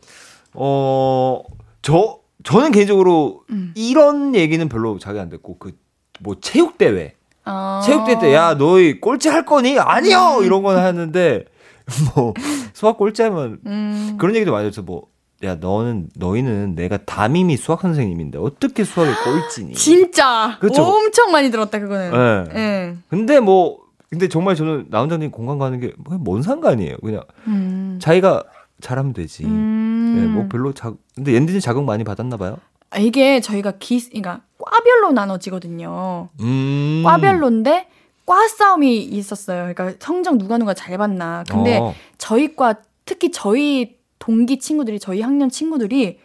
[0.53, 1.41] 어,
[1.87, 3.71] 저, 저는 개인적으로 음.
[3.73, 5.71] 이런 얘기는 별로 자기 안 됐고, 그,
[6.19, 7.13] 뭐, 체육 대회.
[7.45, 7.81] 아.
[7.85, 9.77] 체육 대회 때, 야, 너희 꼴찌 할 거니?
[9.77, 9.81] 음.
[9.81, 10.41] 아니요!
[10.43, 11.45] 이런 건 하는데,
[12.13, 12.33] 뭐,
[12.73, 14.17] 수학 꼴찌 하면, 음.
[14.19, 14.81] 그런 얘기도 많이 했어.
[14.81, 15.03] 뭐,
[15.45, 19.73] 야, 너는, 너희는 내가 담임이 수학 선생님인데, 어떻게 수학을 꼴찌니?
[19.75, 20.83] 진짜 그쵸?
[20.83, 22.11] 엄청 많이 들었다 그거는.
[22.53, 22.59] 예.
[22.59, 22.95] 예.
[23.09, 23.79] 근데 뭐,
[24.09, 26.97] 근데 정말 저는 나 혼자님 공감 가는 게, 뭐, 뭔 상관이에요.
[26.97, 27.97] 그냥, 음.
[28.01, 28.43] 자기가
[28.81, 29.45] 잘하면 되지.
[29.45, 30.15] 음.
[30.17, 32.57] 예, 뭐 별로 자, 근데 옌디는 자극 많이 받았나 봐요?
[32.89, 36.29] 아, 이게 저희가 기, 그러니까 과별로 나눠지거든요.
[36.39, 37.03] 음.
[37.05, 37.87] 과별로인데
[38.25, 39.73] 과 싸움이 있었어요.
[39.73, 41.43] 그러니까 성적 누가 누가 잘 봤나.
[41.49, 41.93] 근데 어.
[42.17, 42.75] 저희 과
[43.05, 46.19] 특히 저희 동기 친구들이 저희 학년 친구들이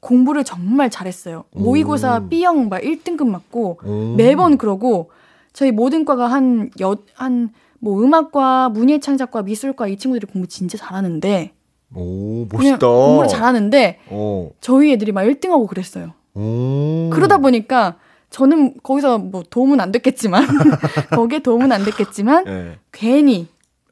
[0.00, 1.44] 공부를 정말 잘했어요.
[1.52, 1.60] 오.
[1.60, 4.14] 모의고사 B형 막 1등급 맞고 오.
[4.16, 5.10] 매번 그러고
[5.52, 11.52] 저희 모든 과가 한여한뭐 음악과 문예창작과 미술과 이 친구들이 공부 진짜 잘하는데
[11.94, 12.86] 오, 멋있다.
[12.86, 14.50] 공부를 잘하는데 어.
[14.60, 16.12] 저희 애들이 막 1등하고 그랬어요.
[16.34, 17.10] 오.
[17.12, 17.96] 그러다 보니까
[18.30, 20.46] 저는 거기서 뭐 도움은 안 됐겠지만
[21.10, 22.78] 거기에 도움은 안 됐겠지만 예.
[22.92, 23.48] 괜히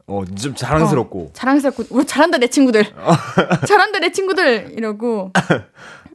[0.07, 1.31] 어, 좀 자랑스럽고.
[1.33, 2.85] 자랑스럽고 우리 잘한다 내 친구들
[3.67, 5.33] 잘한다 내 친구들 이러고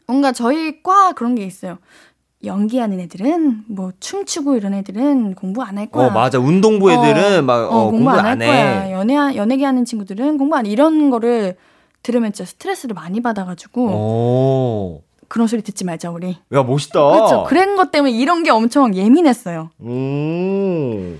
[0.07, 1.77] 뭔가 저희 과 그런 게 있어요.
[2.45, 6.07] 연기하는 애들은 뭐 춤추고 이런 애들은 공부 안 할 거야.
[6.07, 6.39] 어, 맞아.
[6.39, 8.45] 운동부 애들은 막 어, 공부 안안할 해.
[8.45, 8.91] 거야.
[8.91, 10.69] 연애 연예계 하는 친구들은 공부 안 해.
[10.69, 11.55] 이런 거를
[12.03, 15.01] 들으면 진짜 스트레스를 많이 받아가지고 오.
[15.27, 16.37] 그런 소리 듣지 말자 우리.
[16.53, 16.99] 야, 멋있다.
[17.11, 17.43] 그렇죠.
[17.45, 19.71] 그런 것 때문에 이런 게 엄청 예민했어요.
[19.79, 21.15] 오.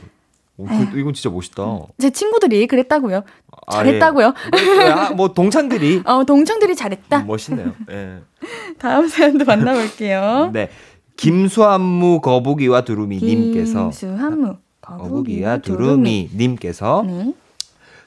[0.55, 1.63] 오, 그, 이건 진짜 멋있다.
[1.97, 3.23] 제 친구들이 그랬다고요.
[3.65, 4.34] 아, 잘했다고요.
[4.81, 4.89] 예.
[4.91, 7.21] 아, 뭐 동창들이 어, 동창들이 잘했다.
[7.21, 7.73] 음, 멋있네요.
[7.89, 8.19] 예.
[8.77, 10.51] 다음 사연도 만나볼게요.
[10.53, 10.69] 네.
[11.15, 17.34] 김수한무 거북이와 두루미 님께서 김수한무 거북이와 두루미 님께서 네.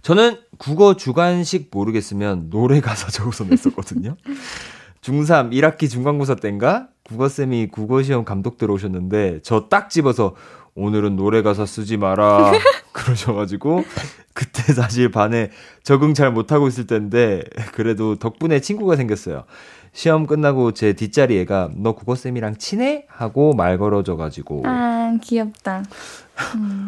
[0.06, 4.14] 저는 국어 주관식 모르겠으면 노래 가사 적어서 냈었거든요.
[5.00, 10.36] 중3 1학기 중간고사 땐가 국어쌤이 국어시험 감독 들어오셨는데 저 딱 집어서
[10.76, 12.52] 오늘은 노래 가사 쓰지 마라
[12.92, 13.82] 그러셔가지고
[14.32, 15.50] 그때 사실 반에
[15.82, 17.42] 적응 잘 못하고 있을 텐데
[17.72, 19.42] 그래도 덕분에 친구가 생겼어요.
[19.92, 23.06] 시험 끝나고 제 뒷자리 애가 너 국어쌤이랑 친해?
[23.08, 25.82] 하고 말 걸어줘가지고 아 귀엽다.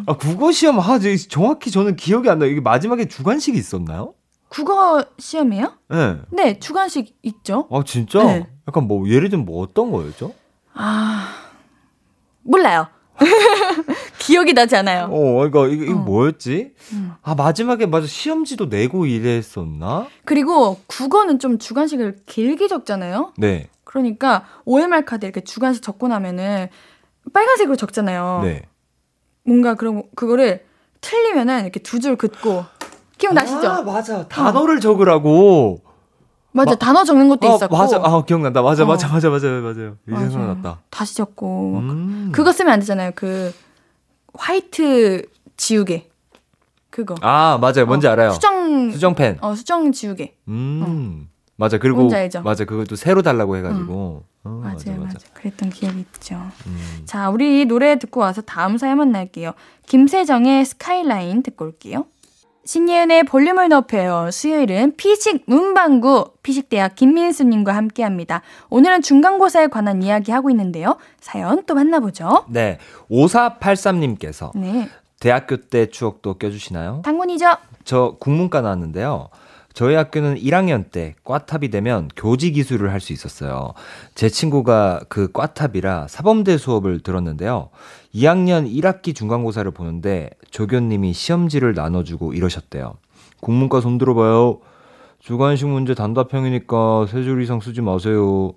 [0.06, 2.50] 아 국어 시험 아 저- 정확히 저는 기억이 안 나요.
[2.50, 4.14] 이게 마지막에 주관식이 있었나요?
[4.48, 5.72] 국어 시험이에요?
[5.90, 6.16] 네.
[6.30, 7.68] 네, 주관식 있죠.
[7.70, 8.22] 아 진짜?
[8.24, 8.46] 네.
[8.66, 10.32] 약간 뭐 예를 들면 뭐 어떤 거였죠?
[10.74, 11.28] 아
[12.42, 12.88] 몰라요.
[14.18, 15.08] 기억이 나지 않아요.
[15.10, 16.02] 어, 그러니까 이거, 이거 어.
[16.04, 16.72] 뭐였지?
[16.92, 17.12] 음.
[17.22, 20.06] 아 마지막에 맞아 시험지도 내고 이랬었나?
[20.24, 23.32] 그리고 국어는 좀 주관식을 길게 적잖아요.
[23.38, 26.68] 네, 그러니까 OMR 카드 이렇게 주관식 적고 나면은
[27.32, 28.40] 빨간색으로 적잖아요.
[28.44, 28.62] 네.
[29.48, 30.64] 뭔가 그런 그거를
[31.00, 32.64] 틀리면은 이렇게 두 줄 긋고
[33.16, 33.66] 기억나시죠?
[33.68, 35.80] 아 맞아 단어를 적으라고.
[36.52, 38.62] 맞아 마- 단어 적는 것도 아, 있었고 맞아, 아 기억난다.
[38.62, 38.86] 맞아, 어.
[38.86, 39.96] 맞아, 맞아, 맞아, 맞아요.
[40.06, 40.30] 이제 맞아.
[40.30, 40.80] 생각났다.
[40.90, 42.30] 다시 적고 음.
[42.32, 43.10] 그거 쓰면 안 되잖아요.
[43.14, 43.52] 그
[44.34, 45.26] 화이트
[45.56, 46.08] 지우개
[46.90, 48.30] 그거 아 맞아요, 뭔지 어, 알아요.
[48.32, 49.38] 수정 수정펜.
[49.40, 51.28] 어 수정 지우개 음.
[51.58, 51.76] 맞아.
[51.78, 52.08] 그리고?
[52.44, 52.64] 맞아.
[52.64, 54.22] 그것도 새로 달라고 해가지고.
[54.44, 55.18] 어, 맞아요, 맞아, 맞아, 맞아.
[55.34, 56.36] 그랬던 기억이 있죠.
[56.66, 57.02] 음.
[57.04, 59.52] 자, 우리 노래 듣고 와서 다음 사연 만날게요.
[59.86, 62.06] 김세정의 스카이라인 듣고 올게요.
[62.64, 64.30] 신예은의 볼륨을 높여요.
[64.30, 68.42] 수요일은 피식 문방구 피식대학 김민수님과 함께합니다.
[68.70, 70.96] 오늘은 중간고사에 관한 이야기 하고 있는데요.
[71.18, 72.44] 사연 또 만나보죠.
[72.50, 72.78] 네.
[73.10, 74.88] 5483님께서 네,
[75.18, 77.02] 대학교 때 추억도 껴주시나요?
[77.04, 77.56] 당근이죠.
[77.84, 79.30] 저 국문과 나왔는데요.
[79.78, 83.74] 저희 학교는 1학년 때 꽈탑이 되면 교직 기술을 할수 있었어요.
[84.16, 87.68] 제 친구가 그 꽈탑이라 사범대 수업을 들었는데요.
[88.12, 92.94] 2학년 1학기 중간고사를 보는데 조교님이 시험지를 나눠주고 이러셨대요.
[93.38, 94.58] 국문과 손 들어봐요.
[95.20, 98.54] 주관식 문제 단답형이니까 세 줄 이상 쓰지 마세요.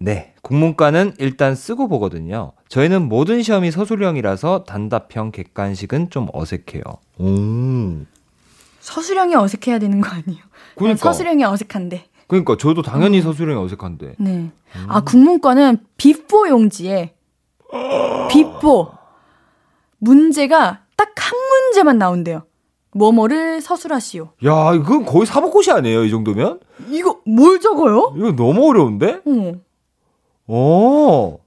[0.00, 0.34] 네.
[0.42, 2.54] 국문과는 일단 쓰고 보거든요.
[2.68, 6.82] 저희는 모든 시험이 서술형이라서 단답형 객관식은 좀 어색해요.
[7.20, 8.17] 오.
[8.92, 10.42] 서술형이 어색해야 되는 거 아니에요?
[10.76, 10.98] 그러니까.
[11.12, 12.06] 서술형이 어색한데.
[12.26, 14.14] 그러니까 저도 당연히 서술형이 어색한데.
[14.18, 14.30] 네.
[14.30, 14.52] 음.
[14.88, 17.14] 아, 국문과는 B4 용지에
[18.30, 18.90] B4
[19.98, 22.42] 문제가 딱 한 문제만 나온대요.
[22.92, 24.30] 뭐뭐를 서술하시오.
[24.46, 26.60] 야, 이건 거의 사법고시 아니에요, 이 정도면?
[26.88, 28.14] 이거 뭘 적어요?
[28.16, 29.20] 이거 너무 어려운데?
[30.46, 31.38] 어.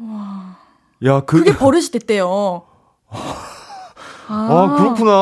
[0.00, 0.56] 어.
[1.04, 2.64] 야, 그, 그게 버릇이 됐대요.
[4.28, 5.12] 아, 그렇구나.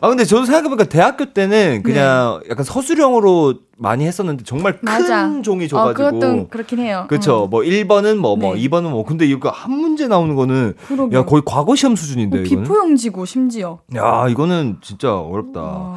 [0.00, 4.90] 아, 근데 저도 생각해보니까 대학교 때는 그냥 약간 서술형으로 많이 했었는데 정말 큰 네.
[4.92, 5.42] 맞아.
[5.42, 6.10] 종이 어, 줘가지고.
[6.10, 7.06] 그것도 그렇긴 해요.
[7.08, 7.42] 그쵸.
[7.42, 7.46] 어.
[7.46, 8.62] 뭐 1번은 뭐, 뭐, 네.
[8.62, 9.04] 2번은 뭐.
[9.04, 11.16] 근데 이거 한 문제 나오는 거는 그러게.
[11.16, 12.62] 야, 거의 과거 시험 수준인데, 어, 이거는.
[12.64, 13.80] B4 용지고 심지어.
[13.94, 15.60] 야, 이거는 진짜 어렵다.
[15.60, 15.96] 와.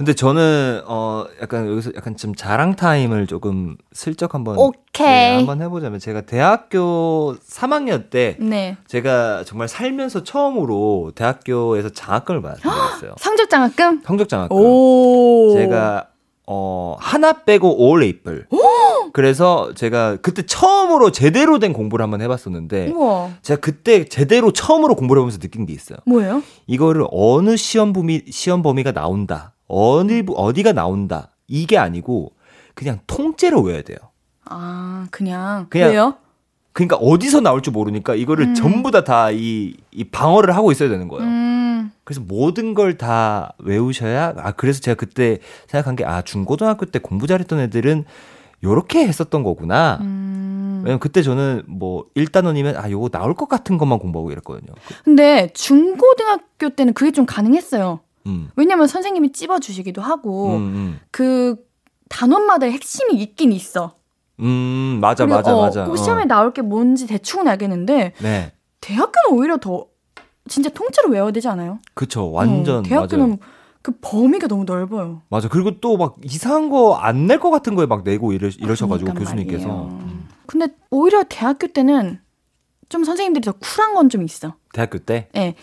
[0.00, 5.06] 근데 저는 어 약간 여기서 약간 좀 자랑 타임을 조금 슬쩍 한번 오케이.
[5.06, 8.78] 네, 한번 해보자면 제가 대학교 3학년 때 네.
[8.86, 13.12] 제가 정말 살면서 처음으로 대학교에서 장학금을 있어요.
[13.20, 14.00] 성적 장학금?
[14.02, 14.56] 성적 장학금.
[14.56, 15.52] 오.
[15.54, 16.06] 제가
[16.52, 18.48] 어 하나 빼고 올 에이플.
[19.12, 23.30] 그래서 제가 그때 처음으로 제대로 된 공부를 한번 해봤었는데 우와.
[23.42, 25.98] 제가 그때 제대로 처음으로 공부를 해보면서 느낀 게 있어요.
[26.06, 26.42] 뭐예요?
[26.66, 29.52] 이거를 어느 시험 범위 시험 범위가 나온다.
[29.68, 31.30] 어느 부- 어디가 나온다.
[31.46, 32.32] 이게 아니고
[32.74, 33.98] 그냥 통째로 외워야 돼요.
[34.44, 35.66] 아, 그냥.
[35.70, 36.14] 그냥 왜요?
[36.72, 38.54] 그러니까 어디서 나올 줄 모르니까 이거를 음.
[38.54, 41.24] 전부 다 다 이 이 방어를 하고 있어야 되는 거예요.
[41.24, 41.69] 음.
[42.04, 47.26] 그래서 모든 걸 다 외우셔야 아 그래서 제가 그때 생각한 게 아 중고등학교 때 공부
[47.26, 48.04] 잘했던 애들은
[48.62, 49.98] 요렇게 했었던 거구나.
[50.02, 50.82] 음.
[50.84, 54.72] 왜냐면 그때 저는 뭐 1단원이면 아 요거 나올 것 같은 것만 공부하고 이랬거든요.
[55.04, 58.00] 근데 중고등학교 때는 그게 좀 가능했어요.
[58.26, 58.50] 음.
[58.56, 61.00] 왜냐면 선생님이 찝어 주시기도 하고, 음, 음.
[61.10, 61.56] 그
[62.10, 63.94] 단원마다 핵심이 있긴 있어.
[64.40, 65.84] 음, 맞아, 맞아, 어, 맞아.
[65.84, 65.96] 그 어.
[65.96, 68.52] 시험에 나올 게 뭔지 대충은 알겠는데, 네.
[68.80, 69.86] 대학교는 오히려 더
[70.50, 71.78] 진짜 통째로 외워야 되지 않아요?
[71.94, 72.80] 그쵸, 완전.
[72.80, 73.38] 어, 대학교는 맞아요.
[73.82, 75.22] 그 범위가 너무 넓어요.
[75.30, 75.48] 맞아.
[75.48, 79.20] 그리고 또 막 이상한 거 안 낼 것 같은 거에 막 내고 이러, 이러셔가지고 그러니까
[79.30, 79.86] 교수님께서.
[79.86, 80.28] 음.
[80.46, 82.18] 근데 오히려 대학교 때는
[82.88, 84.54] 좀 선생님들이 더 쿨한 건 좀 있어.
[84.74, 85.28] 대학교 때?
[85.36, 85.54] 예.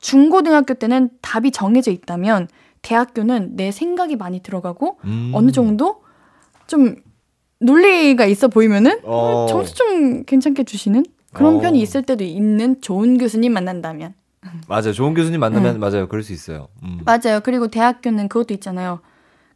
[0.00, 2.48] 중고등학교 때는 답이 정해져 있다면
[2.82, 5.32] 대학교는 내 생각이 많이 들어가고 음.
[5.34, 6.00] 어느 정도
[6.66, 6.96] 좀
[7.60, 9.46] 논리가 있어 보이면은 어.
[9.50, 11.60] 점수 좀 괜찮게 주시는 그런 어.
[11.60, 14.14] 편이 있을 때도 있는 좋은 교수님 만난다면
[14.68, 14.92] 맞아요.
[14.92, 16.08] 좋은 교수님 만나면 맞아요.
[16.08, 16.68] 그럴 수 있어요.
[16.82, 17.00] 음.
[17.04, 17.40] 맞아요.
[17.44, 19.00] 그리고 대학교는 그것도 있잖아요.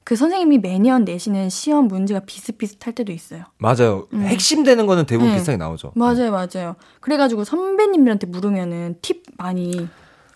[0.02, 3.44] 그 선생님이 매년 내시는 시험 문제가 비슷비슷할 때도 있어요.
[3.58, 4.06] 맞아요.
[4.12, 4.22] 음.
[4.22, 5.36] 핵심 되는 거는 대부분 네.
[5.36, 5.92] 비슷하게 나오죠.
[5.94, 6.76] 맞아요, 맞아요.
[7.00, 9.88] 그래가지고 선배님들한테 물으면은 팁 많이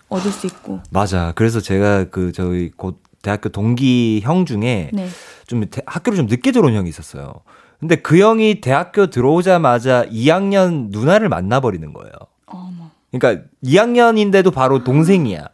[0.07, 0.79] 얻을 수 있고.
[0.89, 1.33] 맞아.
[1.35, 5.07] 그래서 제가 그 저희 곧 대학교 동기 형 중에 네.
[5.45, 7.31] 좀 대- 학교를 좀 늦게 들어온 형이 있었어요.
[7.79, 12.11] 근데 그 형이 대학교 들어오자마자 2학년 누나를 만나버리는 거예요.
[12.47, 12.78] 어머.
[13.11, 15.47] 그러니까 2학년인데도 바로 동생이야.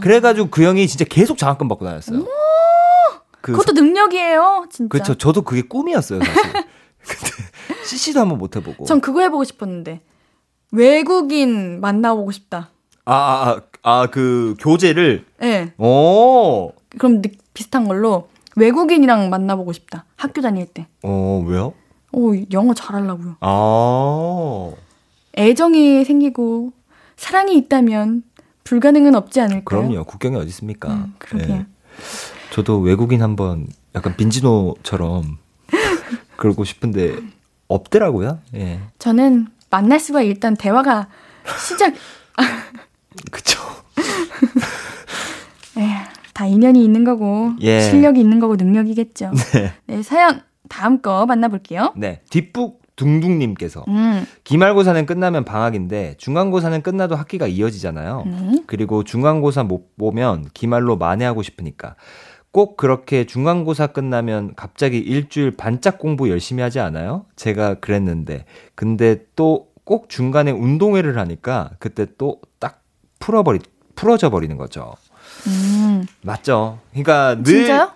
[0.00, 2.24] 그래가지고 그 형이 진짜 계속 장학금 받고 다녔어요.
[3.40, 4.88] 그 그것도 능력이에요, 진짜.
[4.90, 5.14] 그렇죠.
[5.16, 6.52] 저도 그게 꿈이었어요, 사실.
[7.02, 8.84] 근데 CC도 한번 못 해보고.
[8.84, 10.00] 전 그거 해보고 싶었는데
[10.72, 12.70] 외국인 만나보고 싶다.
[13.06, 15.24] 아, 아, 아, 아, 그 교재를.
[15.42, 15.46] 예.
[15.46, 15.74] 네.
[15.78, 20.04] 오, 그럼 느- 비슷한 걸로 외국인이랑 만나보고 싶다.
[20.16, 20.86] 학교 다닐 때.
[21.02, 21.72] 어, 왜요?
[22.12, 23.36] 오, 영어 잘하려고요.
[23.40, 24.70] 아,
[25.38, 26.72] 애정이 생기고
[27.20, 28.22] 사랑이 있다면
[28.64, 29.62] 불가능은 없지 않을까요?
[29.64, 30.04] 그럼요.
[30.04, 30.88] 국경이 어디 있습니까?
[30.88, 31.54] 음, 그러게요.
[31.54, 31.66] 예.
[32.50, 35.36] 저도 외국인 한번 약간 빈지노처럼
[36.36, 37.16] 그러고 싶은데
[37.68, 38.40] 없더라고요.
[38.54, 38.80] 예.
[38.98, 41.08] 저는 만날 수가 일단 대화가
[41.68, 41.92] 시작
[43.30, 43.60] 그쵸.
[45.76, 45.88] 에휴,
[46.32, 47.82] 다 인연이 있는 거고 예.
[47.82, 49.32] 실력이 있는 거고 능력이겠죠.
[49.86, 50.02] 네.
[50.02, 50.40] 사연
[50.70, 51.92] 다음 거 만나볼게요.
[51.96, 52.22] 네.
[52.30, 58.24] 뒷북 둥둥님께서 음, 기말고사는 끝나면 방학인데 중간고사는 끝나도 학기가 이어지잖아요.
[58.26, 58.62] 네.
[58.66, 61.94] 그리고 중간고사 못 보면 기말로 만회하고 싶으니까
[62.52, 67.24] 꼭 그렇게 중간고사 끝나면 갑자기 일주일 반짝 공부 열심히 하지 않아요?
[67.36, 68.44] 제가 그랬는데
[68.74, 72.82] 근데 또 꼭 중간에 운동회를 하니까 그때 또 딱
[73.18, 73.58] 풀어버리
[73.96, 74.92] 풀어져 버리는 거죠.
[75.48, 76.78] 음, 맞죠?
[76.90, 77.90] 그러니까 늘 진짜요?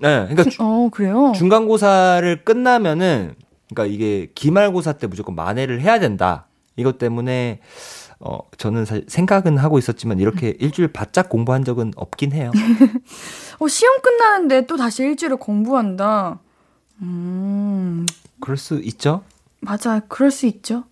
[0.00, 1.32] 네, 그러니까 주- 어.
[1.36, 3.34] 중간고사를 끝나면은
[3.68, 6.46] 그러니까 이게 기말고사 때 무조건 만회를 해야 된다.
[6.76, 7.60] 이것 때문에
[8.18, 12.50] 어 저는 사실 생각은 하고 있었지만 이렇게 일주일 바짝 공부한 적은 없긴 해요.
[13.58, 16.40] 어, 시험 끝나는데 또 다시 일주일을 공부한다.
[17.02, 18.06] 음,
[18.40, 19.22] 그럴 수 있죠.
[19.60, 20.84] 맞아, 그럴 수 있죠.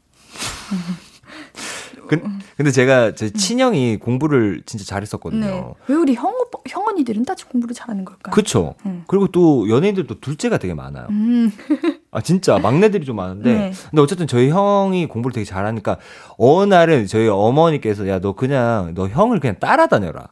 [2.06, 2.22] 그,
[2.56, 5.44] 근데 제가 제 친형이 공부를 진짜 잘했었거든요.
[5.46, 5.64] 네.
[5.88, 6.32] 왜 우리 형
[6.66, 8.32] 형 언니들은 다 공부를 잘하는 걸까요?
[8.32, 8.74] 그쵸.
[8.86, 9.04] 음.
[9.06, 11.08] 그리고 또 연예인들도 둘째가 되게 많아요.
[11.10, 11.52] 음,
[12.10, 13.72] 아 진짜 막내들이 좀 많은데 네.
[13.90, 15.98] 근데 어쨌든 저희 형이 공부를 되게 잘하니까
[16.38, 20.28] 어느 날은 저희 어머니께서 야 너 그냥 너 형을 그냥 따라다녀라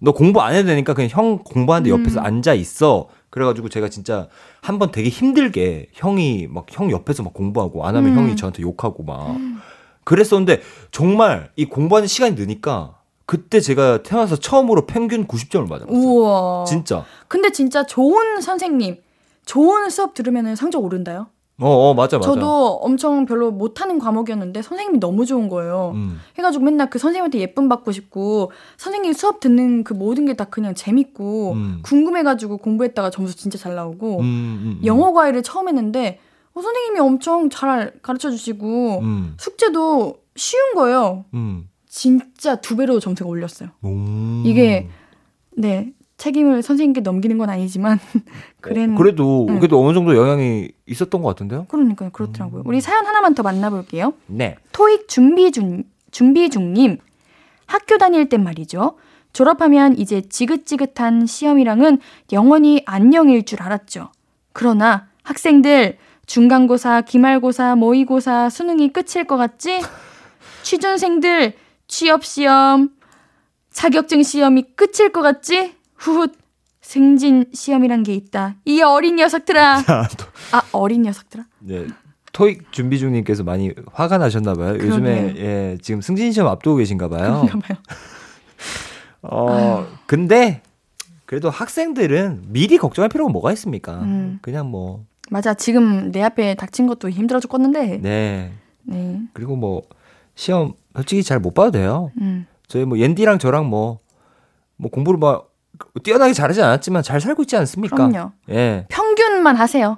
[0.00, 2.24] 너 공부 안 해도 되니까 그냥 형 공부하는데 옆에서 음.
[2.24, 4.28] 앉아 있어 그래가지고 제가 진짜
[4.62, 8.18] 한 번 되게 힘들게 형이 막 형 옆에서 막 공부하고 안 하면 음.
[8.18, 9.36] 형이 저한테 욕하고 막
[10.04, 15.90] 그랬었는데 정말 이 공부하는 시간이 느니까 그때 제가 태어나서 처음으로 평균 90점을 맞았어요.
[15.96, 16.64] 우와.
[16.66, 17.04] 진짜.
[17.28, 18.98] 근데 진짜 좋은 선생님,
[19.46, 21.28] 좋은 수업 들으면 성적 오른다요?
[21.60, 22.32] 어, 어 맞아 맞아.
[22.32, 25.92] 저도 엄청 별로 못하는 과목이었는데 선생님이 너무 좋은 거예요.
[25.94, 26.18] 음.
[26.36, 30.74] 해가지고 맨날 그 선생님한테 예쁨 받고 싶고 선생님 수업 듣는 그 모든 게 다 그냥
[30.74, 31.78] 재밌고 음.
[31.82, 34.80] 궁금해가지고 공부했다가 점수 진짜 잘 나오고 음, 음, 음.
[34.84, 36.18] 영어 과외를 처음 했는데
[36.54, 39.34] 어, 선생님이 엄청 잘 가르쳐 주시고 음.
[39.38, 41.24] 숙제도 쉬운 거예요.
[41.34, 41.68] 음.
[41.88, 43.70] 진짜 두 배로 점수가 올렸어요.
[43.84, 44.42] 음.
[44.46, 44.88] 이게
[45.56, 47.98] 네 책임을 선생님께 넘기는 건 아니지만
[48.60, 49.58] 그랬 어, 그래도 음.
[49.58, 51.66] 그래도 어느 정도 영향이 있었던 것 같은데요?
[51.68, 52.62] 그러니까요 그렇더라고요.
[52.66, 54.14] 우리 사연 하나만 더 만나볼게요.
[54.26, 54.56] 네.
[54.72, 56.98] 토익 준비 중 준비 중님
[57.66, 58.96] 학교 다닐 땐 말이죠.
[59.32, 61.98] 졸업하면 이제 지긋지긋한 시험이랑은
[62.32, 64.10] 영원히 안녕일 줄 알았죠.
[64.52, 69.80] 그러나 학생들 중간고사, 기말고사, 모의고사, 수능이 끝일 것 같지?
[70.62, 71.54] 취준생들
[71.86, 72.90] 취업시험,
[73.70, 75.74] 자격증 시험이 끝일 것 같지?
[75.96, 76.28] 후훗
[76.80, 78.56] 승진 시험이란 게 있다.
[78.64, 79.78] 이 어린 녀석들아.
[80.52, 81.44] 아 어린 녀석들아.
[81.60, 81.86] 네.
[82.32, 84.74] 토익 준비 중님께서 많이 화가 나셨나 봐요.
[84.74, 85.44] 요즘에 그러게요.
[85.44, 87.46] 예, 지금 승진 시험 앞두고 계신가 봐요.
[87.46, 87.78] 그런가 봐요.
[89.22, 90.60] 어, 근데
[91.26, 94.00] 그래도 학생들은 미리 걱정할 필요가 뭐가 있습니까?
[94.02, 94.38] 음.
[94.42, 95.54] 그냥 뭐 맞아.
[95.54, 97.98] 지금 내 앞에 닥친 것도 힘들어 죽겠는데.
[98.02, 98.52] 네.
[98.82, 99.20] 네.
[99.32, 99.82] 그리고 뭐
[100.34, 102.10] 시험 솔직히 잘 못 봐도 돼요.
[102.20, 102.46] 음.
[102.68, 104.00] 저희 뭐 옌디랑 저랑 뭐,
[104.76, 105.50] 뭐 공부를 막
[106.02, 107.96] 뛰어나게 잘하지 않았지만 잘 살고 있지 않습니까?
[107.96, 108.32] 그럼요.
[108.50, 108.86] 예.
[108.88, 109.96] 평균만 하세요.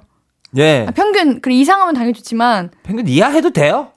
[0.57, 0.85] 예.
[0.87, 3.91] 아, 평균 그래 이상하면 당연히 좋지만 평균 이하해도 돼요?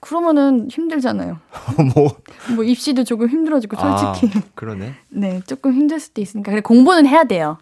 [0.00, 1.38] 그러면은 힘들잖아요.
[1.94, 2.16] 뭐.
[2.54, 4.94] 뭐 입시도 조금 힘들어지고 솔직히 아, 그러네.
[5.10, 7.58] 네 조금 힘들 수도 있으니까 그래 공부는 해야 돼요.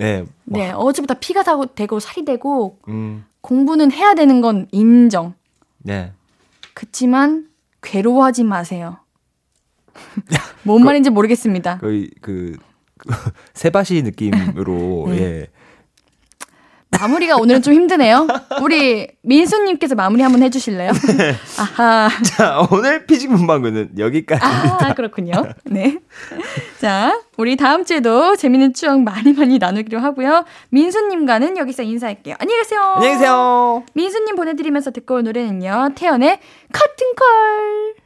[0.00, 0.24] 예.
[0.44, 3.24] 뭐, 네 어제부터 피가 사고 되고 살이 되고 음.
[3.40, 5.34] 공부는 해야 되는 건 인정.
[5.78, 6.12] 네.
[6.74, 7.48] 그치만
[7.82, 8.98] 괴로워하지 마세요.
[10.64, 11.78] 뭔 말인지 모르겠습니다.
[11.78, 12.56] 거의 그,
[12.98, 13.08] 그
[13.54, 15.18] 세바시 느낌으로 네.
[15.18, 15.48] 예.
[16.90, 18.26] 마무리가 오늘은 좀 힘드네요.
[18.62, 20.92] 우리 민수님께서 마무리 한번 해주실래요?
[21.58, 22.08] 아하.
[22.24, 24.88] 자, 오늘 피직 문방구는 여기까지입니다.
[24.90, 25.32] 아, 그렇군요.
[25.64, 25.98] 네.
[26.80, 30.44] 자, 우리 다음 주에도 재밌는 추억 많이 많이 나누기로 하고요.
[30.70, 32.36] 민수님과는 여기서 인사할게요.
[32.38, 32.80] 안녕히 계세요.
[32.96, 33.84] 안녕히 계세요.
[33.92, 35.90] 민수님 보내드리면서 듣고 올 노래는요.
[35.96, 36.38] 태연의
[36.72, 38.05] 커튼콜.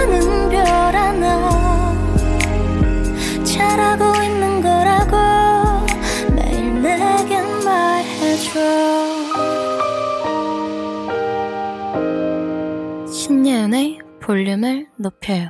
[14.31, 15.49] 볼륨을 높여요.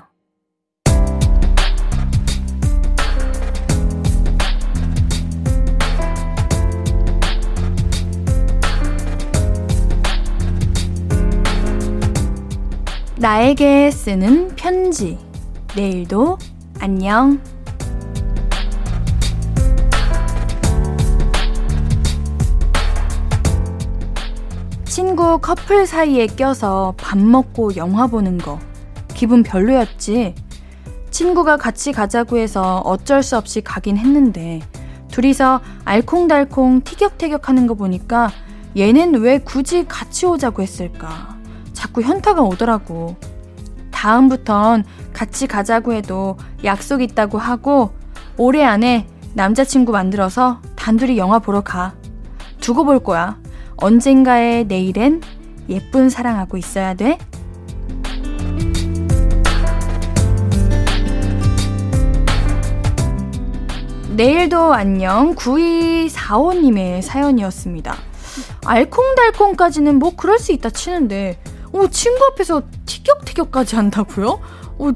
[13.18, 15.20] 나에게 쓰는 편지.
[15.76, 16.40] 내일도
[16.80, 17.40] 안녕.
[24.86, 28.58] 친구 커플 사이에 껴서 밥 먹고 영화 보는 거.
[29.22, 30.34] 기분 별로였지.
[31.12, 34.62] 친구가 같이 가자고 해서 어쩔 수 없이 가긴 했는데,
[35.12, 38.32] 둘이서 알콩달콩 티격태격 하는 거 보니까
[38.76, 41.38] 얘는 왜 굳이 같이 오자고 했을까?
[41.72, 43.16] 자꾸 현타가 오더라고.
[43.92, 47.92] 다음부턴 같이 가자고 해도 약속 있다고 하고
[48.38, 49.06] 올해 안에
[49.36, 51.94] 남자친구 만들어서 단둘이 영화 보러 가.
[52.60, 53.38] 두고 볼 거야.
[53.78, 55.22] 언젠가의 내일엔
[55.70, 57.20] 예쁜 사랑하고 있어야 돼.
[64.16, 67.96] 내일도 안녕 9245님의 사연이었습니다.
[68.66, 71.40] 알콩달콩까지는 뭐 그럴 수 있다 치는데
[71.74, 74.40] 어, 친구 앞에서 티격태격까지 한다고요?
[74.80, 74.92] 어,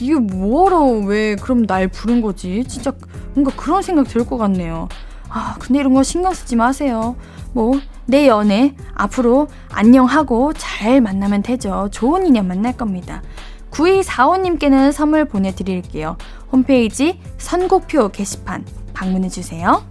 [0.00, 2.64] 이게 뭐하러 왜 그럼 날 부른 거지?
[2.68, 2.92] 진짜
[3.34, 4.88] 뭔가 그런 생각 들 것 같네요.
[5.28, 7.16] 아, 근데 이런 거 신경 쓰지 마세요.
[7.52, 7.72] 뭐,
[8.06, 11.88] 내 연애 앞으로 안녕하고 잘 만나면 되죠.
[11.90, 13.22] 좋은 인연 만날 겁니다.
[13.70, 16.16] 9245님께는 선물 보내드릴게요.
[16.52, 19.84] 홈페이지 선곡표 게시판 방문해주세요.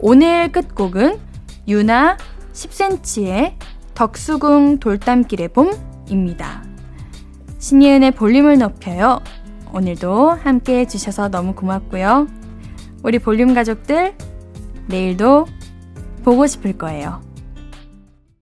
[0.00, 1.18] 오늘 끝곡은
[1.68, 2.16] 유나
[2.52, 3.54] 10cm의
[3.94, 6.64] 덕수궁 돌담길의 봄입니다.
[7.58, 9.20] 신예은의 볼륨을 높여요.
[9.72, 12.26] 오늘도 함께 해주셔서 너무 고맙고요.
[13.02, 14.14] 우리 볼륨 가족들,
[14.86, 15.46] 내일도
[16.24, 17.20] 보고 싶을 거예요.